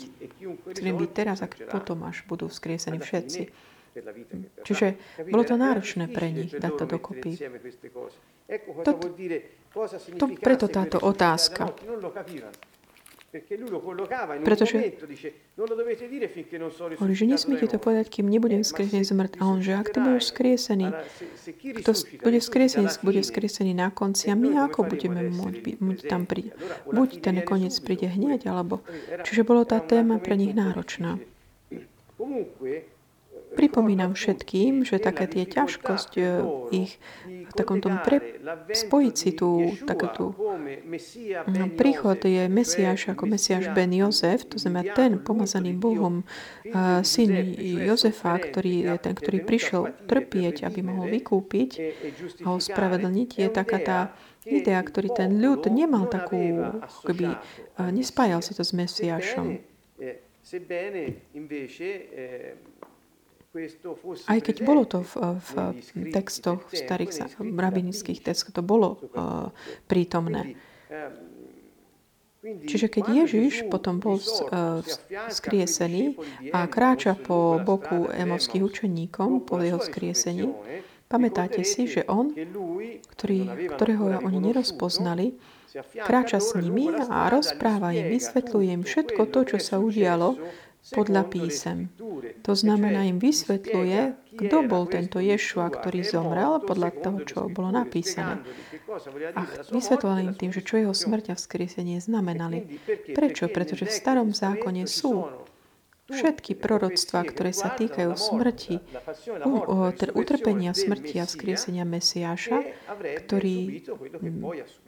ktorým 0.71 0.95
byť 0.95 1.11
teraz 1.11 1.43
a 1.43 1.47
potom 1.47 2.07
až 2.07 2.23
budú 2.25 2.47
vzkriesení 2.47 3.03
všetci. 3.03 3.41
Čiže 4.63 4.87
bolo 5.27 5.43
to 5.43 5.59
náročné 5.59 6.07
pre 6.07 6.31
nich 6.31 6.55
dať 6.55 6.73
to 6.79 6.85
dokopy. 6.87 7.35
To, 8.83 8.91
to, 10.19 10.25
preto 10.39 10.67
táto 10.67 10.99
otázka. 10.99 11.71
Pretože 14.43 14.75
hovorí, 16.99 17.15
že 17.15 17.25
nesmiete 17.31 17.65
to 17.71 17.79
povedať, 17.79 18.11
kým 18.11 18.27
nebudem 18.27 18.59
vzkriesený 18.67 19.07
z 19.07 19.15
mŕtv. 19.15 19.39
A 19.39 19.43
on, 19.47 19.63
že 19.63 19.71
ak 19.71 19.95
ty 19.95 20.03
budeš 20.03 20.35
vzkriesený, 20.35 20.91
kto 21.79 21.91
bude 22.27 22.39
vzkriesený, 22.43 22.87
bude 22.99 23.21
vzkriesený 23.23 23.71
na 23.71 23.87
konci 23.87 24.27
a 24.27 24.35
my 24.35 24.59
ako 24.67 24.83
budeme 24.83 25.31
môcť 25.31 25.79
môcť 25.79 26.03
tam 26.11 26.27
prísť. 26.27 26.51
Buď 26.91 27.09
ten 27.23 27.39
koniec 27.47 27.71
príde 27.79 28.11
hneď, 28.11 28.51
alebo... 28.51 28.83
Čiže 29.23 29.47
bolo 29.47 29.63
tá 29.63 29.79
téma 29.79 30.19
pre 30.19 30.35
nich 30.35 30.51
náročná. 30.51 31.15
Pripomínam 33.51 34.15
všetkým, 34.15 34.87
že 34.87 34.95
také 34.95 35.27
tie 35.27 35.43
ťažkosť 35.43 36.11
e, 36.15 36.23
ich 36.71 36.91
v 37.51 37.53
takom 37.59 37.83
tom 37.83 37.99
pre, 37.99 38.39
spojiť 38.71 39.15
si 39.15 39.35
tú, 39.35 39.75
takéto 39.83 40.31
no, 41.51 41.65
príchod 41.75 42.15
je 42.23 42.47
Mesiáš 42.47 43.11
ako 43.11 43.27
Mesiáš 43.27 43.75
Ben 43.75 43.91
Jozef, 43.91 44.47
to 44.47 44.55
znamená 44.55 44.95
ten 44.95 45.19
pomazaný 45.19 45.75
Bohom 45.75 46.23
uh, 46.23 47.03
syn 47.03 47.51
Jozefa, 47.59 48.39
ktorý 48.39 48.87
je 48.87 48.93
ten, 49.03 49.13
ktorý 49.19 49.43
prišiel 49.43 49.91
trpieť, 50.07 50.63
aby 50.63 50.79
mohol 50.79 51.11
vykúpiť 51.11 51.69
a 52.47 52.55
ospravedlniť, 52.55 53.29
je 53.43 53.47
taká 53.51 53.77
tá 53.83 53.99
idea, 54.47 54.79
ktorý 54.79 55.11
ten 55.11 55.37
ľud 55.37 55.67
nemal 55.67 56.07
takú, 56.07 56.71
keby, 57.03 57.35
uh, 57.35 57.91
nespájal 57.91 58.39
si 58.39 58.55
to 58.55 58.63
s 58.63 58.71
Mesiášom. 58.71 59.59
Aj 64.31 64.39
keď 64.39 64.55
bolo 64.63 64.87
to 64.87 65.03
v, 65.03 65.13
v 65.35 65.51
textoch, 66.15 66.63
v 66.71 66.73
starých 66.79 67.27
rabinických 67.43 68.23
textoch, 68.23 68.55
to 68.55 68.63
bolo 68.63 68.95
uh, 69.11 69.51
prítomné. 69.91 70.55
Čiže 72.41 72.87
keď 72.89 73.05
Ježiš 73.11 73.69
potom 73.69 74.01
bol 74.01 74.17
uh, 74.17 74.81
skriesený 75.29 76.17
a 76.55 76.65
kráča 76.65 77.13
po 77.13 77.61
boku 77.61 78.09
emovských 78.09 78.63
učeníkom 78.65 79.45
po 79.45 79.61
jeho 79.61 79.77
skriesení, 79.77 80.49
pamätáte 81.11 81.61
si, 81.67 81.85
že 81.85 82.07
on, 82.07 82.33
ktorý, 83.13 83.69
ktorého 83.75 84.25
oni 84.25 84.39
nerozpoznali, 84.41 85.37
kráča 86.01 86.39
s 86.39 86.55
nimi 86.55 86.89
a 86.89 87.27
rozpráva 87.29 87.91
im, 87.93 88.09
vysvetľuje 88.15 88.69
im 88.79 88.83
všetko 88.87 89.21
to, 89.29 89.39
čo 89.55 89.57
sa 89.59 89.75
udialo 89.77 90.39
podľa 90.89 91.29
písem. 91.29 91.93
To 92.41 92.57
znamená, 92.57 93.05
im 93.05 93.21
vysvetľuje, 93.21 93.99
kto 94.33 94.57
bol 94.65 94.89
tento 94.89 95.21
Ješua, 95.21 95.69
ktorý 95.69 96.01
zomrel 96.01 96.57
podľa 96.65 96.89
toho, 96.97 97.17
čo 97.21 97.37
bolo 97.53 97.69
napísané. 97.69 98.41
A 99.37 99.41
vysvetľoval 99.69 100.25
im 100.25 100.33
tým, 100.33 100.49
že 100.49 100.65
čo 100.65 100.81
jeho 100.81 100.95
smrť 100.97 101.31
a 101.31 101.35
vzkriesenie 101.37 102.01
znamenali. 102.01 102.81
Prečo? 103.13 103.45
Pretože 103.47 103.85
v 103.87 103.93
starom 103.93 104.29
zákone 104.33 104.89
sú 104.89 105.29
všetky 106.11 106.59
proroctvá, 106.59 107.23
ktoré 107.23 107.55
sa 107.55 107.71
týkajú 107.71 108.11
smrti, 108.19 108.83
teda 109.95 110.11
utrpenia 110.11 110.75
smrti 110.75 111.23
a 111.23 111.25
vzkriesenia 111.29 111.87
Mesiáša, 111.87 112.67
ktorý 113.23 113.79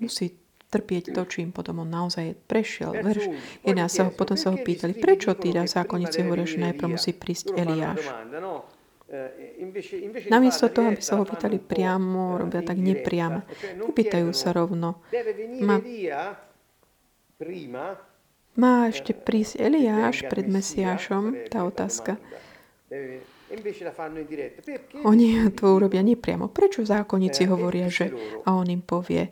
musí 0.03 0.35
trpieť 0.73 1.13
to, 1.13 1.21
čím 1.29 1.53
potom 1.53 1.85
on 1.85 1.89
naozaj 1.93 2.33
prešiel. 2.49 2.97
Verš 2.97 3.29
11 3.61 3.85
sa 3.85 4.01
ho, 4.07 4.09
potom 4.09 4.33
sa 4.33 4.49
ho 4.49 4.57
pýtali, 4.57 4.97
prečo 4.97 5.37
tí 5.37 5.53
zákonníci 5.53 6.25
hovoria, 6.25 6.49
že 6.49 6.57
najprv 6.57 6.97
musí 6.97 7.13
prísť 7.13 7.53
Eliáš. 7.53 8.01
Namiesto 10.33 10.73
toho, 10.73 10.89
aby 10.89 11.01
sa 11.05 11.21
ho 11.21 11.25
pýtali 11.29 11.61
priamo, 11.61 12.41
robia 12.41 12.65
tak 12.65 12.81
nepriamo. 12.81 13.45
Nepýtajú 13.85 14.33
sa 14.33 14.49
rovno. 14.57 15.05
Má, 15.61 15.77
má 18.57 18.73
ešte 18.89 19.13
prísť 19.13 19.61
Eliáš 19.61 20.25
pred 20.25 20.49
Mesiášom? 20.49 21.45
Tá 21.53 21.61
otázka. 21.61 22.17
Oni 25.05 25.27
to 25.53 25.77
urobia 25.77 26.01
nepriamo. 26.01 26.49
Prečo 26.49 26.81
zákonníci 26.81 27.45
hovoria, 27.45 27.85
že... 27.93 28.09
A 28.49 28.57
on 28.57 28.65
im 28.65 28.81
povie, 28.81 29.29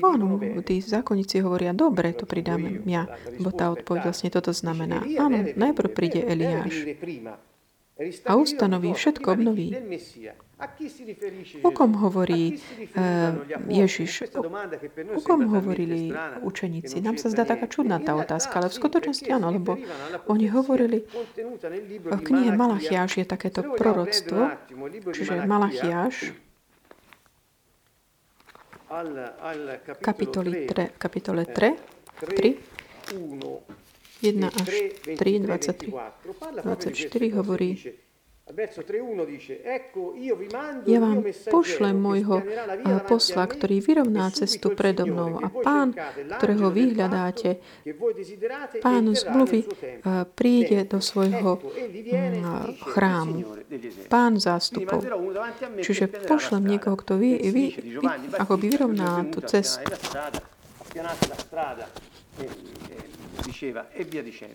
Áno, 0.00 0.40
tí 0.64 0.80
zákonníci 0.80 1.44
hovoria, 1.44 1.76
dobre, 1.76 2.16
to 2.16 2.24
pridáme 2.24 2.80
ja, 2.88 3.04
lebo 3.36 3.52
tá 3.52 3.68
odpoveď 3.68 4.08
vlastne 4.08 4.32
toto 4.32 4.56
znamená. 4.56 5.04
Áno, 5.20 5.52
najprv 5.52 5.88
príde 5.92 6.24
Eliáš 6.24 6.96
a 8.24 8.32
ustanoví, 8.36 8.96
všetko 8.96 9.32
obnoví. 9.32 9.76
O 11.62 11.70
kom 11.72 11.92
hovorí 12.00 12.56
uh, 12.56 13.36
Ježiš? 13.68 14.32
O, 14.36 14.44
o 15.16 15.20
kom 15.20 15.44
hovorili 15.48 16.12
učeníci? 16.40 17.00
Nám 17.00 17.20
sa 17.20 17.28
zdá 17.32 17.44
taká 17.44 17.68
čudná 17.68 18.00
tá 18.00 18.16
otázka, 18.16 18.60
ale 18.60 18.68
v 18.72 18.76
skutočnosti 18.76 19.28
áno, 19.28 19.52
lebo 19.52 19.76
oni 20.28 20.48
hovorili, 20.48 21.04
v 22.08 22.20
knihe 22.24 22.56
Malachiáš 22.56 23.20
je 23.20 23.26
takéto 23.28 23.64
proroctvo, 23.76 24.52
čiže 25.12 25.44
Malachiáš, 25.44 26.32
kapitoli 30.00 30.66
3, 30.66 30.88
kapitole 30.98 31.44
3, 31.44 31.76
3, 32.26 32.54
1 34.22 34.48
až 34.48 34.70
3, 35.18 35.38
23, 35.38 35.92
24 36.62 37.30
hovorí, 37.30 37.78
ja 40.86 40.98
vám 40.98 41.18
pošlem 41.50 41.96
môjho 41.96 42.42
posla, 43.06 43.44
ktorý 43.46 43.78
vyrovná 43.78 44.30
cestu 44.34 44.74
predo 44.74 45.06
mnou 45.06 45.38
a 45.38 45.48
pán, 45.50 45.94
ktorého 46.38 46.68
vy 46.74 46.98
hľadáte, 46.98 47.62
pán 48.82 49.06
zmluvy 49.14 49.66
príde 50.34 50.82
do 50.86 50.98
svojho 50.98 51.62
mm, 51.62 52.82
chrámu. 52.90 53.38
Pán 54.10 54.42
zástupov. 54.42 55.06
Čiže 55.78 56.10
pošlem 56.26 56.66
niekoho, 56.66 56.98
kto 56.98 57.18
vy, 57.18 57.30
vy, 57.50 57.64
vy 57.78 58.08
ako 58.34 58.52
by 58.58 58.66
vyrovná 58.66 59.10
tú 59.30 59.42
cestu. 59.46 59.86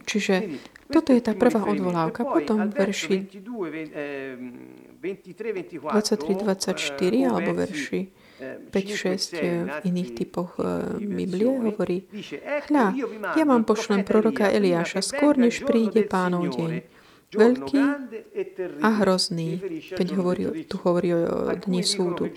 Čiže 0.06 0.34
toto 0.92 1.10
je 1.16 1.22
tá 1.24 1.34
prvá 1.34 1.64
odvolávka. 1.64 2.28
Potom 2.28 2.70
verši 2.70 3.24
23-24 5.00 7.30
alebo 7.30 7.54
verši 7.56 8.12
5-6 8.72 9.40
v 9.40 9.80
iných 9.88 10.12
typoch 10.12 10.60
Biblie 11.00 11.48
hovorí 11.48 12.04
Hľa, 12.68 12.86
ja 13.40 13.46
vám 13.48 13.64
pošlem 13.64 14.04
proroka 14.04 14.52
Eliáša 14.52 15.00
skôr, 15.00 15.40
než 15.40 15.64
príde 15.64 16.04
pánov 16.04 16.52
deň 16.52 16.84
veľký 17.34 17.82
a 18.82 18.90
hrozný, 19.02 19.60
keď 19.94 20.08
hovorí, 20.16 20.44
tu 20.70 20.78
hovorí 20.82 21.10
o 21.14 21.54
dni 21.56 21.82
súdu. 21.82 22.30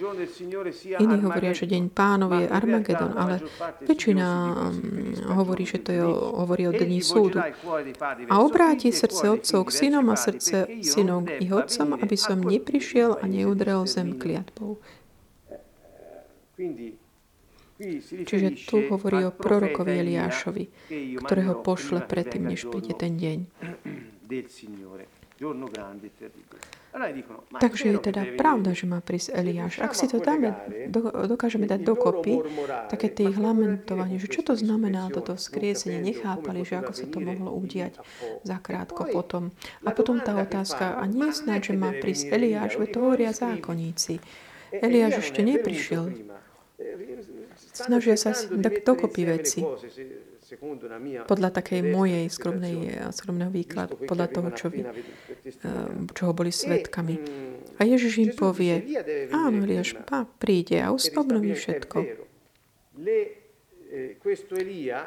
Iní 0.99 1.17
hovoria, 1.23 1.53
že 1.53 1.69
deň 1.69 1.93
pánov 1.93 2.35
je 2.35 2.47
Armagedon, 2.49 3.13
ale 3.15 3.45
väčšina 3.85 4.27
mm, 4.29 5.35
hovorí, 5.37 5.65
že 5.69 5.79
to 5.83 5.91
je, 5.93 6.03
hovorí 6.35 6.69
o 6.69 6.75
dni 6.75 7.01
súdu. 7.05 7.39
A 8.29 8.35
obráti 8.41 8.91
srdce 8.91 9.29
otcov 9.29 9.69
k 9.69 9.71
synom 9.71 10.07
a 10.11 10.17
srdce 10.17 10.67
synov 10.83 11.29
k 11.29 11.45
ich 11.45 11.53
otcom, 11.53 11.95
aby 11.99 12.17
som 12.17 12.41
neprišiel 12.41 13.21
a 13.21 13.25
neudrel 13.29 13.87
zem 13.87 14.17
kliatbou. 14.17 14.81
Čiže 18.27 18.67
tu 18.67 18.83
hovorí 18.91 19.23
o 19.23 19.31
prorokovi 19.31 20.03
Eliášovi, 20.03 20.65
ktorého 21.23 21.63
pošle 21.63 22.03
predtým, 22.03 22.51
než 22.51 22.67
príde 22.67 22.91
ten 22.99 23.15
deň 23.15 23.39
e. 24.29 25.07
Takže 27.61 27.85
je 27.95 27.99
teda 28.01 28.23
pravda, 28.35 28.75
že 28.75 28.91
má 28.91 28.99
prísť 28.99 29.31
Eliáš. 29.39 29.79
Ak 29.79 29.95
si 29.95 30.11
to 30.11 30.19
dáme, 30.19 30.57
dokážeme 31.31 31.71
dať 31.71 31.81
dokopy, 31.87 32.43
také 32.91 33.07
tie 33.13 33.31
ich 33.31 33.39
lamentovanie, 33.39 34.19
že 34.19 34.27
čo 34.27 34.43
to 34.43 34.59
znamená 34.59 35.07
toto 35.15 35.39
vzkriesenie, 35.39 36.03
nechápali, 36.03 36.67
že 36.67 36.83
ako 36.83 36.93
sa 36.97 37.07
to 37.07 37.23
mohlo 37.23 37.55
udiať 37.55 38.03
zakrátko 38.43 39.15
potom. 39.15 39.55
A 39.87 39.95
potom 39.95 40.19
tá 40.19 40.35
otázka, 40.35 40.99
a 40.99 41.07
nie 41.07 41.31
snáď, 41.31 41.71
že 41.71 41.75
má 41.79 41.95
prísť 41.95 42.35
Eliáš, 42.35 42.81
veď 42.81 42.89
to 42.91 42.99
hovoria 42.99 43.31
zákonníci. 43.31 44.19
Eliáš 44.75 45.31
ešte 45.31 45.47
neprišiel. 45.47 46.19
Snažia 47.79 48.19
sa 48.19 48.35
dať 48.35 48.83
dokopy 48.83 49.23
veci 49.23 49.61
podľa 51.29 51.51
takej 51.53 51.81
mojej 51.93 52.25
skromnej, 52.33 52.77
skromného 53.13 53.53
výkladu, 53.53 54.01
podľa 54.09 54.27
toho, 54.33 54.49
čo 54.57 54.67
vy, 54.73 54.81
eh, 54.81 54.93
čoho 56.17 56.33
boli 56.33 56.49
svetkami. 56.49 57.15
A 57.77 57.85
Ježiš 57.85 58.13
im 58.25 58.33
povie, 58.33 58.81
áno, 59.31 59.63
Eliáš 59.69 59.95
príde 60.41 60.81
a 60.81 60.91
obnoví 60.93 61.53
všetko. 61.53 61.99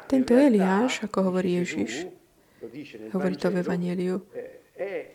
Tento 0.06 0.32
Eliáš, 0.34 1.06
ako 1.06 1.18
hovorí 1.30 1.62
Ježiš, 1.62 2.06
hovorí 3.12 3.34
to 3.34 3.50
v 3.50 3.56
Evangeliu, 3.62 4.22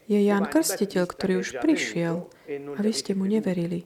je 0.08 0.20
Jan 0.24 0.48
Krstiteľ, 0.48 1.04
ktorý 1.08 1.34
už 1.44 1.60
prišiel 1.60 2.28
a 2.48 2.80
vy 2.80 2.92
ste 2.96 3.12
mu 3.18 3.28
neverili. 3.28 3.84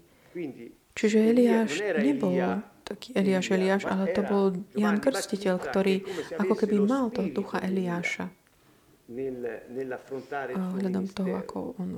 Čiže 0.92 1.18
Eliáš 1.32 1.72
nebol 2.02 2.62
taký 2.92 3.16
Eliáš 3.16 3.56
Eliáš, 3.56 3.84
ale 3.88 4.12
to 4.12 4.22
bol 4.28 4.52
Jan 4.76 5.00
Krstiteľ, 5.00 5.56
ktorý 5.64 6.04
ako 6.36 6.54
keby 6.60 6.76
mal 6.84 7.08
toho 7.10 7.32
ducha 7.32 7.64
Eliáša 7.64 8.28
hľadom 10.80 11.06
toho, 11.12 11.32
ako 11.36 11.58
on 11.76 11.90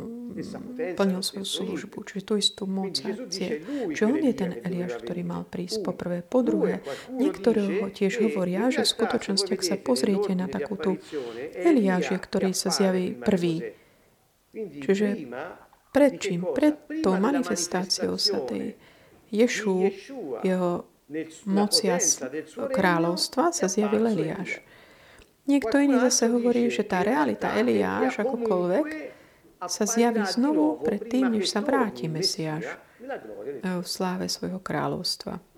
plnil 0.97 1.21
svoju 1.21 1.45
službu. 1.45 1.97
Čiže 2.10 2.21
tú 2.25 2.34
istú 2.41 2.63
moc 2.65 2.97
a 3.06 3.13
cie. 3.29 3.62
Čiže 3.93 4.06
on 4.10 4.17
je 4.17 4.34
ten 4.34 4.51
Eliáš, 4.65 4.97
ktorý 4.97 5.21
mal 5.21 5.45
prísť 5.45 5.86
po 5.86 5.93
prvé. 5.93 6.25
Po 6.25 6.41
druhé, 6.41 6.82
niektorí 7.13 7.86
ho 7.86 7.88
tiež 7.93 8.17
hovoria, 8.17 8.73
že 8.73 8.82
v 8.82 8.93
skutočnosti, 8.97 9.51
ak 9.53 9.62
sa 9.62 9.75
pozriete 9.77 10.34
na 10.34 10.49
takú 10.49 10.73
tú 10.73 10.97
Eliáš, 11.53 12.17
ktorý 12.17 12.49
sa 12.58 12.73
zjaví 12.73 13.13
prvý. 13.13 13.77
Čiže 14.53 15.29
pred 15.93 16.17
čím? 16.17 16.49
Pred 16.49 17.06
tou 17.06 17.13
manifestáciou 17.21 18.17
sa 18.17 18.41
tej 18.41 18.73
Ješu, 19.34 19.89
jeho 20.46 20.86
mocia 21.50 21.98
kráľovstva, 22.54 23.50
sa 23.50 23.65
zjavil 23.65 24.13
Eliáš. 24.13 24.62
Niekto 25.50 25.82
iný 25.82 25.98
zase 26.08 26.32
hovorí, 26.32 26.69
že 26.69 26.86
tá 26.86 27.02
realita 27.02 27.50
Eliáš, 27.58 28.22
akokoľvek, 28.22 28.86
sa 29.67 29.84
zjaví 29.89 30.24
znovu 30.28 30.84
pred 30.86 31.10
tým, 31.10 31.32
než 31.34 31.50
sa 31.52 31.60
vráti 31.60 32.08
Mesiáš 32.08 32.63
v 33.63 33.88
sláve 33.88 34.30
svojho 34.32 34.60
kráľovstva. 34.62 35.39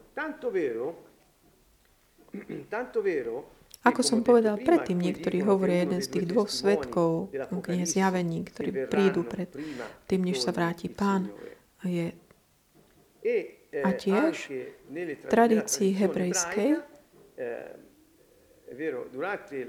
Ako 3.85 4.01
som 4.01 4.25
povedal 4.25 4.57
predtým, 4.57 4.97
niektorí 4.97 5.45
hovoria 5.45 5.85
jeden 5.85 6.01
z 6.01 6.09
tých 6.09 6.25
dvoch 6.25 6.49
svetkov 6.49 7.29
v 7.29 7.61
knihe 7.61 7.85
zjavení, 7.85 8.41
ktorí 8.41 8.89
prídu 8.89 9.21
pred 9.21 9.45
tým, 10.09 10.25
než 10.25 10.41
sa 10.41 10.49
vráti 10.49 10.89
pán, 10.89 11.29
je 11.85 12.09
a 13.83 13.89
tiež 13.91 14.35
v 14.93 15.25
tradícii 15.27 15.91
hebrejskej 15.91 16.79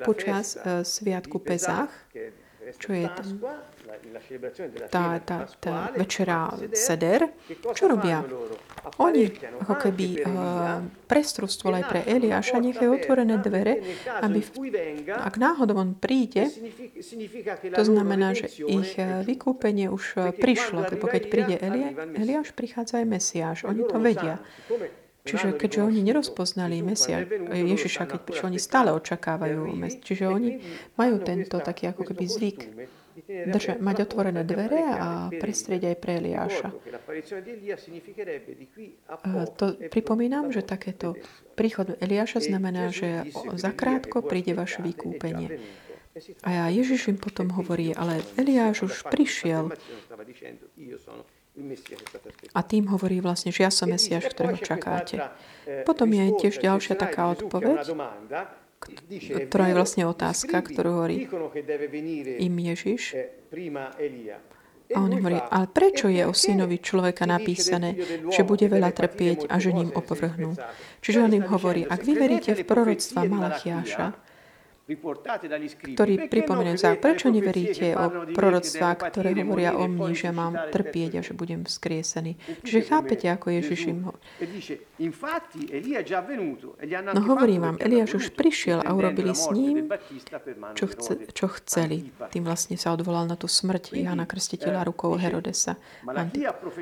počas 0.04 0.58
sviatku 0.82 1.38
Pezach, 1.38 1.90
čo 2.78 2.90
je 2.92 3.06
tá, 4.90 5.20
tá, 5.22 5.38
tá 5.60 5.76
večera 5.94 6.50
seder, 6.74 7.30
čo 7.74 7.86
robia? 7.86 8.24
Oni 9.02 9.30
ako 9.62 9.74
keby 9.74 10.06
uh, 10.22 10.82
prestrustvovali 11.06 11.82
pre 11.86 12.00
Eliáša, 12.06 12.62
nechajú 12.62 12.98
otvorené 12.98 13.38
dvere, 13.42 13.82
aby 14.22 14.40
v, 14.42 14.50
ak 15.10 15.34
náhodou 15.38 15.78
on 15.78 15.94
príde, 15.98 16.50
to 17.74 17.82
znamená, 17.82 18.34
že 18.34 18.50
ich 18.66 18.94
vykúpenie 19.00 19.90
už 19.90 20.34
prišlo, 20.38 20.86
lebo 20.86 21.06
keď 21.06 21.22
príde 21.30 21.54
Elia, 21.58 21.90
Eliáš, 22.14 22.54
prichádza 22.54 23.02
aj 23.02 23.06
Mesiáš. 23.06 23.58
Oni 23.66 23.82
to 23.86 23.98
vedia. 23.98 24.38
Čiže 25.26 25.58
keďže 25.58 25.80
oni 25.82 26.00
nerozpoznali 26.06 26.78
Mesia, 26.86 27.26
Ježiša, 27.50 28.06
keď 28.06 28.20
prišiel, 28.22 28.46
oni 28.54 28.60
stále 28.62 28.94
očakávajú. 28.94 29.74
Čiže 30.06 30.30
oni 30.30 30.62
majú 30.94 31.18
tento 31.18 31.58
taký 31.58 31.90
ako 31.90 32.02
keby 32.06 32.24
zvyk 32.30 32.58
drže, 33.24 33.80
mať 33.80 33.96
otvorené 34.04 34.42
dvere 34.44 34.82
a 34.84 35.08
prestrieť 35.32 35.94
aj 35.94 35.96
pre 35.96 36.12
Eliáša. 36.20 36.68
To 39.56 39.66
pripomínam, 39.88 40.52
že 40.52 40.60
takéto 40.60 41.16
príchod 41.56 41.96
Eliáša 41.98 42.44
znamená, 42.44 42.92
že 42.92 43.28
zakrátko 43.56 44.20
príde 44.20 44.52
vaše 44.52 44.84
vykúpenie. 44.84 45.56
A 46.44 46.72
Ježiš 46.72 47.12
im 47.12 47.18
potom 47.20 47.52
hovorí, 47.52 47.92
ale 47.92 48.24
Eliáš 48.40 48.88
už 48.88 48.94
prišiel. 49.12 49.68
A 52.52 52.60
tým 52.60 52.84
hovorí 52.92 53.20
vlastne, 53.24 53.48
že 53.48 53.64
ja 53.64 53.72
som 53.72 53.88
Mesiáš, 53.88 54.28
ktorého 54.32 54.60
čakáte. 54.60 55.20
Potom 55.88 56.12
je 56.12 56.24
tiež 56.36 56.60
ďalšia 56.60 57.00
taká 57.00 57.32
odpoveď, 57.32 57.80
ktorá 59.50 59.70
je 59.70 59.74
vlastne 59.74 60.04
otázka, 60.06 60.62
ktorú 60.62 60.90
hovorí 61.02 61.26
im 62.40 62.54
Ježiš. 62.56 63.18
A 64.94 65.02
on 65.02 65.10
hovorí, 65.10 65.34
ale 65.34 65.66
prečo 65.66 66.06
je 66.06 66.22
o 66.22 66.30
synovi 66.30 66.78
človeka 66.78 67.26
napísané, 67.26 67.98
že 68.30 68.46
bude 68.46 68.70
veľa 68.70 68.94
trpieť 68.94 69.50
a 69.50 69.58
že 69.58 69.74
ním 69.74 69.90
opovrhnú? 69.90 70.54
Čiže 71.02 71.26
on 71.26 71.32
im 71.34 71.46
hovorí, 71.50 71.82
ak 71.82 72.06
vy 72.06 72.14
veríte 72.14 72.54
v 72.54 72.62
proroctva 72.62 73.26
Malachiáša, 73.26 74.25
ktorý 74.86 76.30
pripomínajú 76.30 76.78
za 76.78 76.94
prečo 76.94 77.26
neveríte 77.26 77.98
o 77.98 78.30
proroctvá, 78.30 78.94
ktoré 79.10 79.34
hovoria 79.42 79.74
o 79.74 79.90
mni, 79.90 80.14
že 80.14 80.30
mám 80.30 80.54
trpieť 80.70 81.18
a 81.18 81.20
že 81.26 81.34
budem 81.34 81.66
vzkriesený. 81.66 82.38
Čiže 82.62 82.80
chápete, 82.86 83.26
ako 83.26 83.50
Ježiš 83.50 83.90
im 83.90 84.06
ho... 84.06 84.12
No 87.10 87.20
hovorím 87.26 87.60
vám, 87.66 87.76
Eliáš 87.82 88.14
už 88.14 88.26
prišiel 88.38 88.78
a 88.86 88.94
urobili 88.94 89.34
s 89.34 89.50
ním, 89.50 89.90
čo, 90.78 90.86
chce, 90.86 91.34
čo 91.34 91.46
chceli. 91.58 92.14
Tým 92.30 92.46
vlastne 92.46 92.78
sa 92.78 92.94
odvolal 92.94 93.26
na 93.26 93.34
tú 93.34 93.50
smrť 93.50 93.90
Jana 93.90 94.22
Krstiteľa 94.22 94.86
rukou 94.86 95.18
Herodesa. 95.18 95.74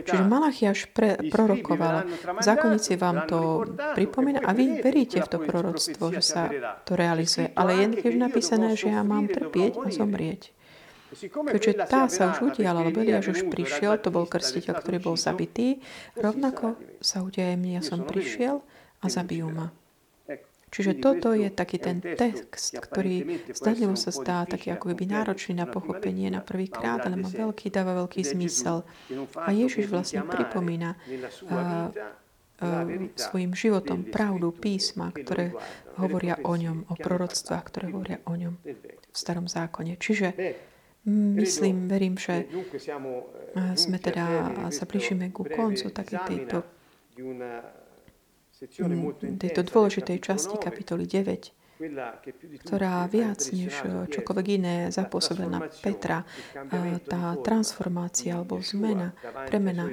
Čiže 0.05 0.25
Malachiaš 0.29 0.93
pre, 0.93 1.17
prorokoval. 1.33 2.05
Zákonníci 2.45 3.01
vám 3.01 3.25
to 3.25 3.65
pripomína 3.97 4.45
a 4.45 4.53
vy 4.53 4.85
veríte 4.85 5.25
v 5.25 5.29
to 5.33 5.39
proroctvo, 5.41 6.13
že 6.13 6.21
sa 6.21 6.53
to 6.85 7.01
realizuje. 7.01 7.49
Ale 7.57 7.73
je 7.81 7.94
tiež 7.99 8.15
napísané, 8.19 8.75
že 8.75 8.91
ja 8.91 9.03
mám 9.03 9.31
trpieť 9.31 9.83
a 9.85 9.89
zomrieť. 9.91 10.55
Keďže 11.31 11.73
tá 11.87 12.11
sa 12.11 12.35
už 12.35 12.55
udiala, 12.55 12.83
lebo 12.83 12.99
Eliáš 12.99 13.31
už 13.31 13.41
prišiel, 13.47 14.03
to 14.03 14.11
bol 14.11 14.27
krstiteľ, 14.27 14.83
ktorý 14.83 14.99
bol 14.99 15.15
zabitý, 15.15 15.79
rovnako 16.19 16.75
sa 16.99 17.23
udia 17.23 17.55
mne, 17.55 17.79
ja 17.79 17.83
som 17.87 18.03
prišiel 18.03 18.59
a 18.99 19.07
zabijú 19.07 19.47
ma. 19.55 19.71
Čiže 20.75 20.99
toto 20.99 21.31
je 21.39 21.47
taký 21.55 21.79
ten 21.79 22.03
text, 22.03 22.75
ktorý 22.75 23.47
zdanlivo 23.55 23.95
sa 23.95 24.11
zdá 24.11 24.43
taký 24.43 24.75
ako 24.75 24.91
by 24.91 25.07
náročný 25.07 25.63
na 25.63 25.71
pochopenie 25.71 26.27
na 26.35 26.43
prvý 26.43 26.67
krát, 26.67 27.07
ale 27.07 27.15
má 27.15 27.31
veľký, 27.31 27.71
dáva 27.71 27.95
veľký 28.03 28.27
zmysel. 28.27 28.83
A 29.39 29.55
Ježiš 29.55 29.87
vlastne 29.87 30.27
pripomína 30.27 30.99
uh, 30.99 31.95
svojim 33.19 33.53
životom 33.53 34.07
pravdu 34.09 34.55
písma, 34.55 35.11
ktoré 35.11 35.55
hovoria 35.99 36.39
o 36.47 36.55
ňom, 36.55 36.87
o 36.87 36.95
proroctvách, 36.95 37.65
ktoré 37.67 37.91
hovoria 37.91 38.19
o 38.25 38.35
ňom 38.39 38.55
v 38.63 39.17
starom 39.17 39.51
zákone. 39.51 39.99
Čiže 39.99 40.33
myslím, 41.11 41.91
verím, 41.91 42.15
že 42.17 42.47
sme 43.75 43.99
teda 43.99 44.51
sa 44.71 44.85
blížime 44.87 45.35
ku 45.35 45.45
koncu 45.45 45.91
takej 45.91 46.21
tejto, 46.31 46.59
tejto 49.39 49.63
dôležitej 49.67 50.19
časti 50.23 50.57
kapitoly 50.57 51.11
9 51.11 51.64
ktorá 52.65 53.05
viac 53.11 53.41
než 53.53 53.85
čokoľvek 54.11 54.47
iné 54.57 54.77
zapôsobila 54.89 55.49
na 55.49 55.61
Petra, 55.69 56.25
tá 57.05 57.37
transformácia 57.41 58.37
alebo 58.37 58.61
zmena, 58.61 59.13
premena 59.49 59.91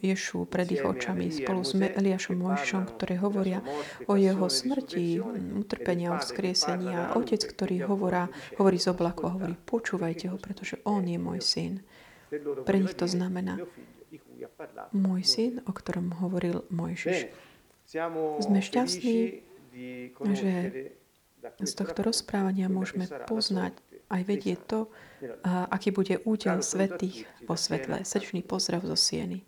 Ješu 0.00 0.46
pred 0.46 0.68
ich 0.70 0.84
očami 0.84 1.30
spolu 1.32 1.62
s 1.66 1.74
Eliášom 1.74 2.38
Mojšom, 2.38 2.82
ktoré 2.96 3.18
hovoria 3.18 3.60
o 4.06 4.14
jeho 4.14 4.46
smrti, 4.46 5.18
utrpenia, 5.58 6.14
o 6.14 6.18
vzkriesení 6.22 6.88
a 6.92 7.02
otec, 7.18 7.42
ktorý 7.42 7.86
hovorá, 7.86 8.30
hovorí 8.56 8.78
z 8.78 8.94
oblaku 8.94 9.26
a 9.28 9.34
hovorí, 9.34 9.54
počúvajte 9.56 10.30
ho, 10.30 10.36
pretože 10.38 10.78
on 10.86 11.06
je 11.06 11.18
môj 11.18 11.40
syn. 11.42 11.72
Pre 12.64 12.76
nich 12.80 12.96
to 12.96 13.04
znamená 13.04 13.60
môj 14.92 15.22
syn, 15.24 15.52
o 15.68 15.72
ktorom 15.72 16.16
hovoril 16.22 16.64
Mojžiš. 16.72 17.28
Sme 18.40 18.60
šťastní, 18.64 19.16
že 20.32 20.52
z 21.42 21.72
tohto 21.74 22.00
rozprávania 22.06 22.70
môžeme 22.70 23.06
poznať 23.26 23.74
aj 24.12 24.22
vedieť 24.28 24.58
to, 24.66 24.80
aký 25.46 25.90
bude 25.90 26.20
údel 26.22 26.62
svetých 26.62 27.26
vo 27.48 27.56
svetle. 27.56 28.04
Sečný 28.04 28.42
pozdrav 28.46 28.84
zo 28.86 28.94
Sieny. 28.94 29.42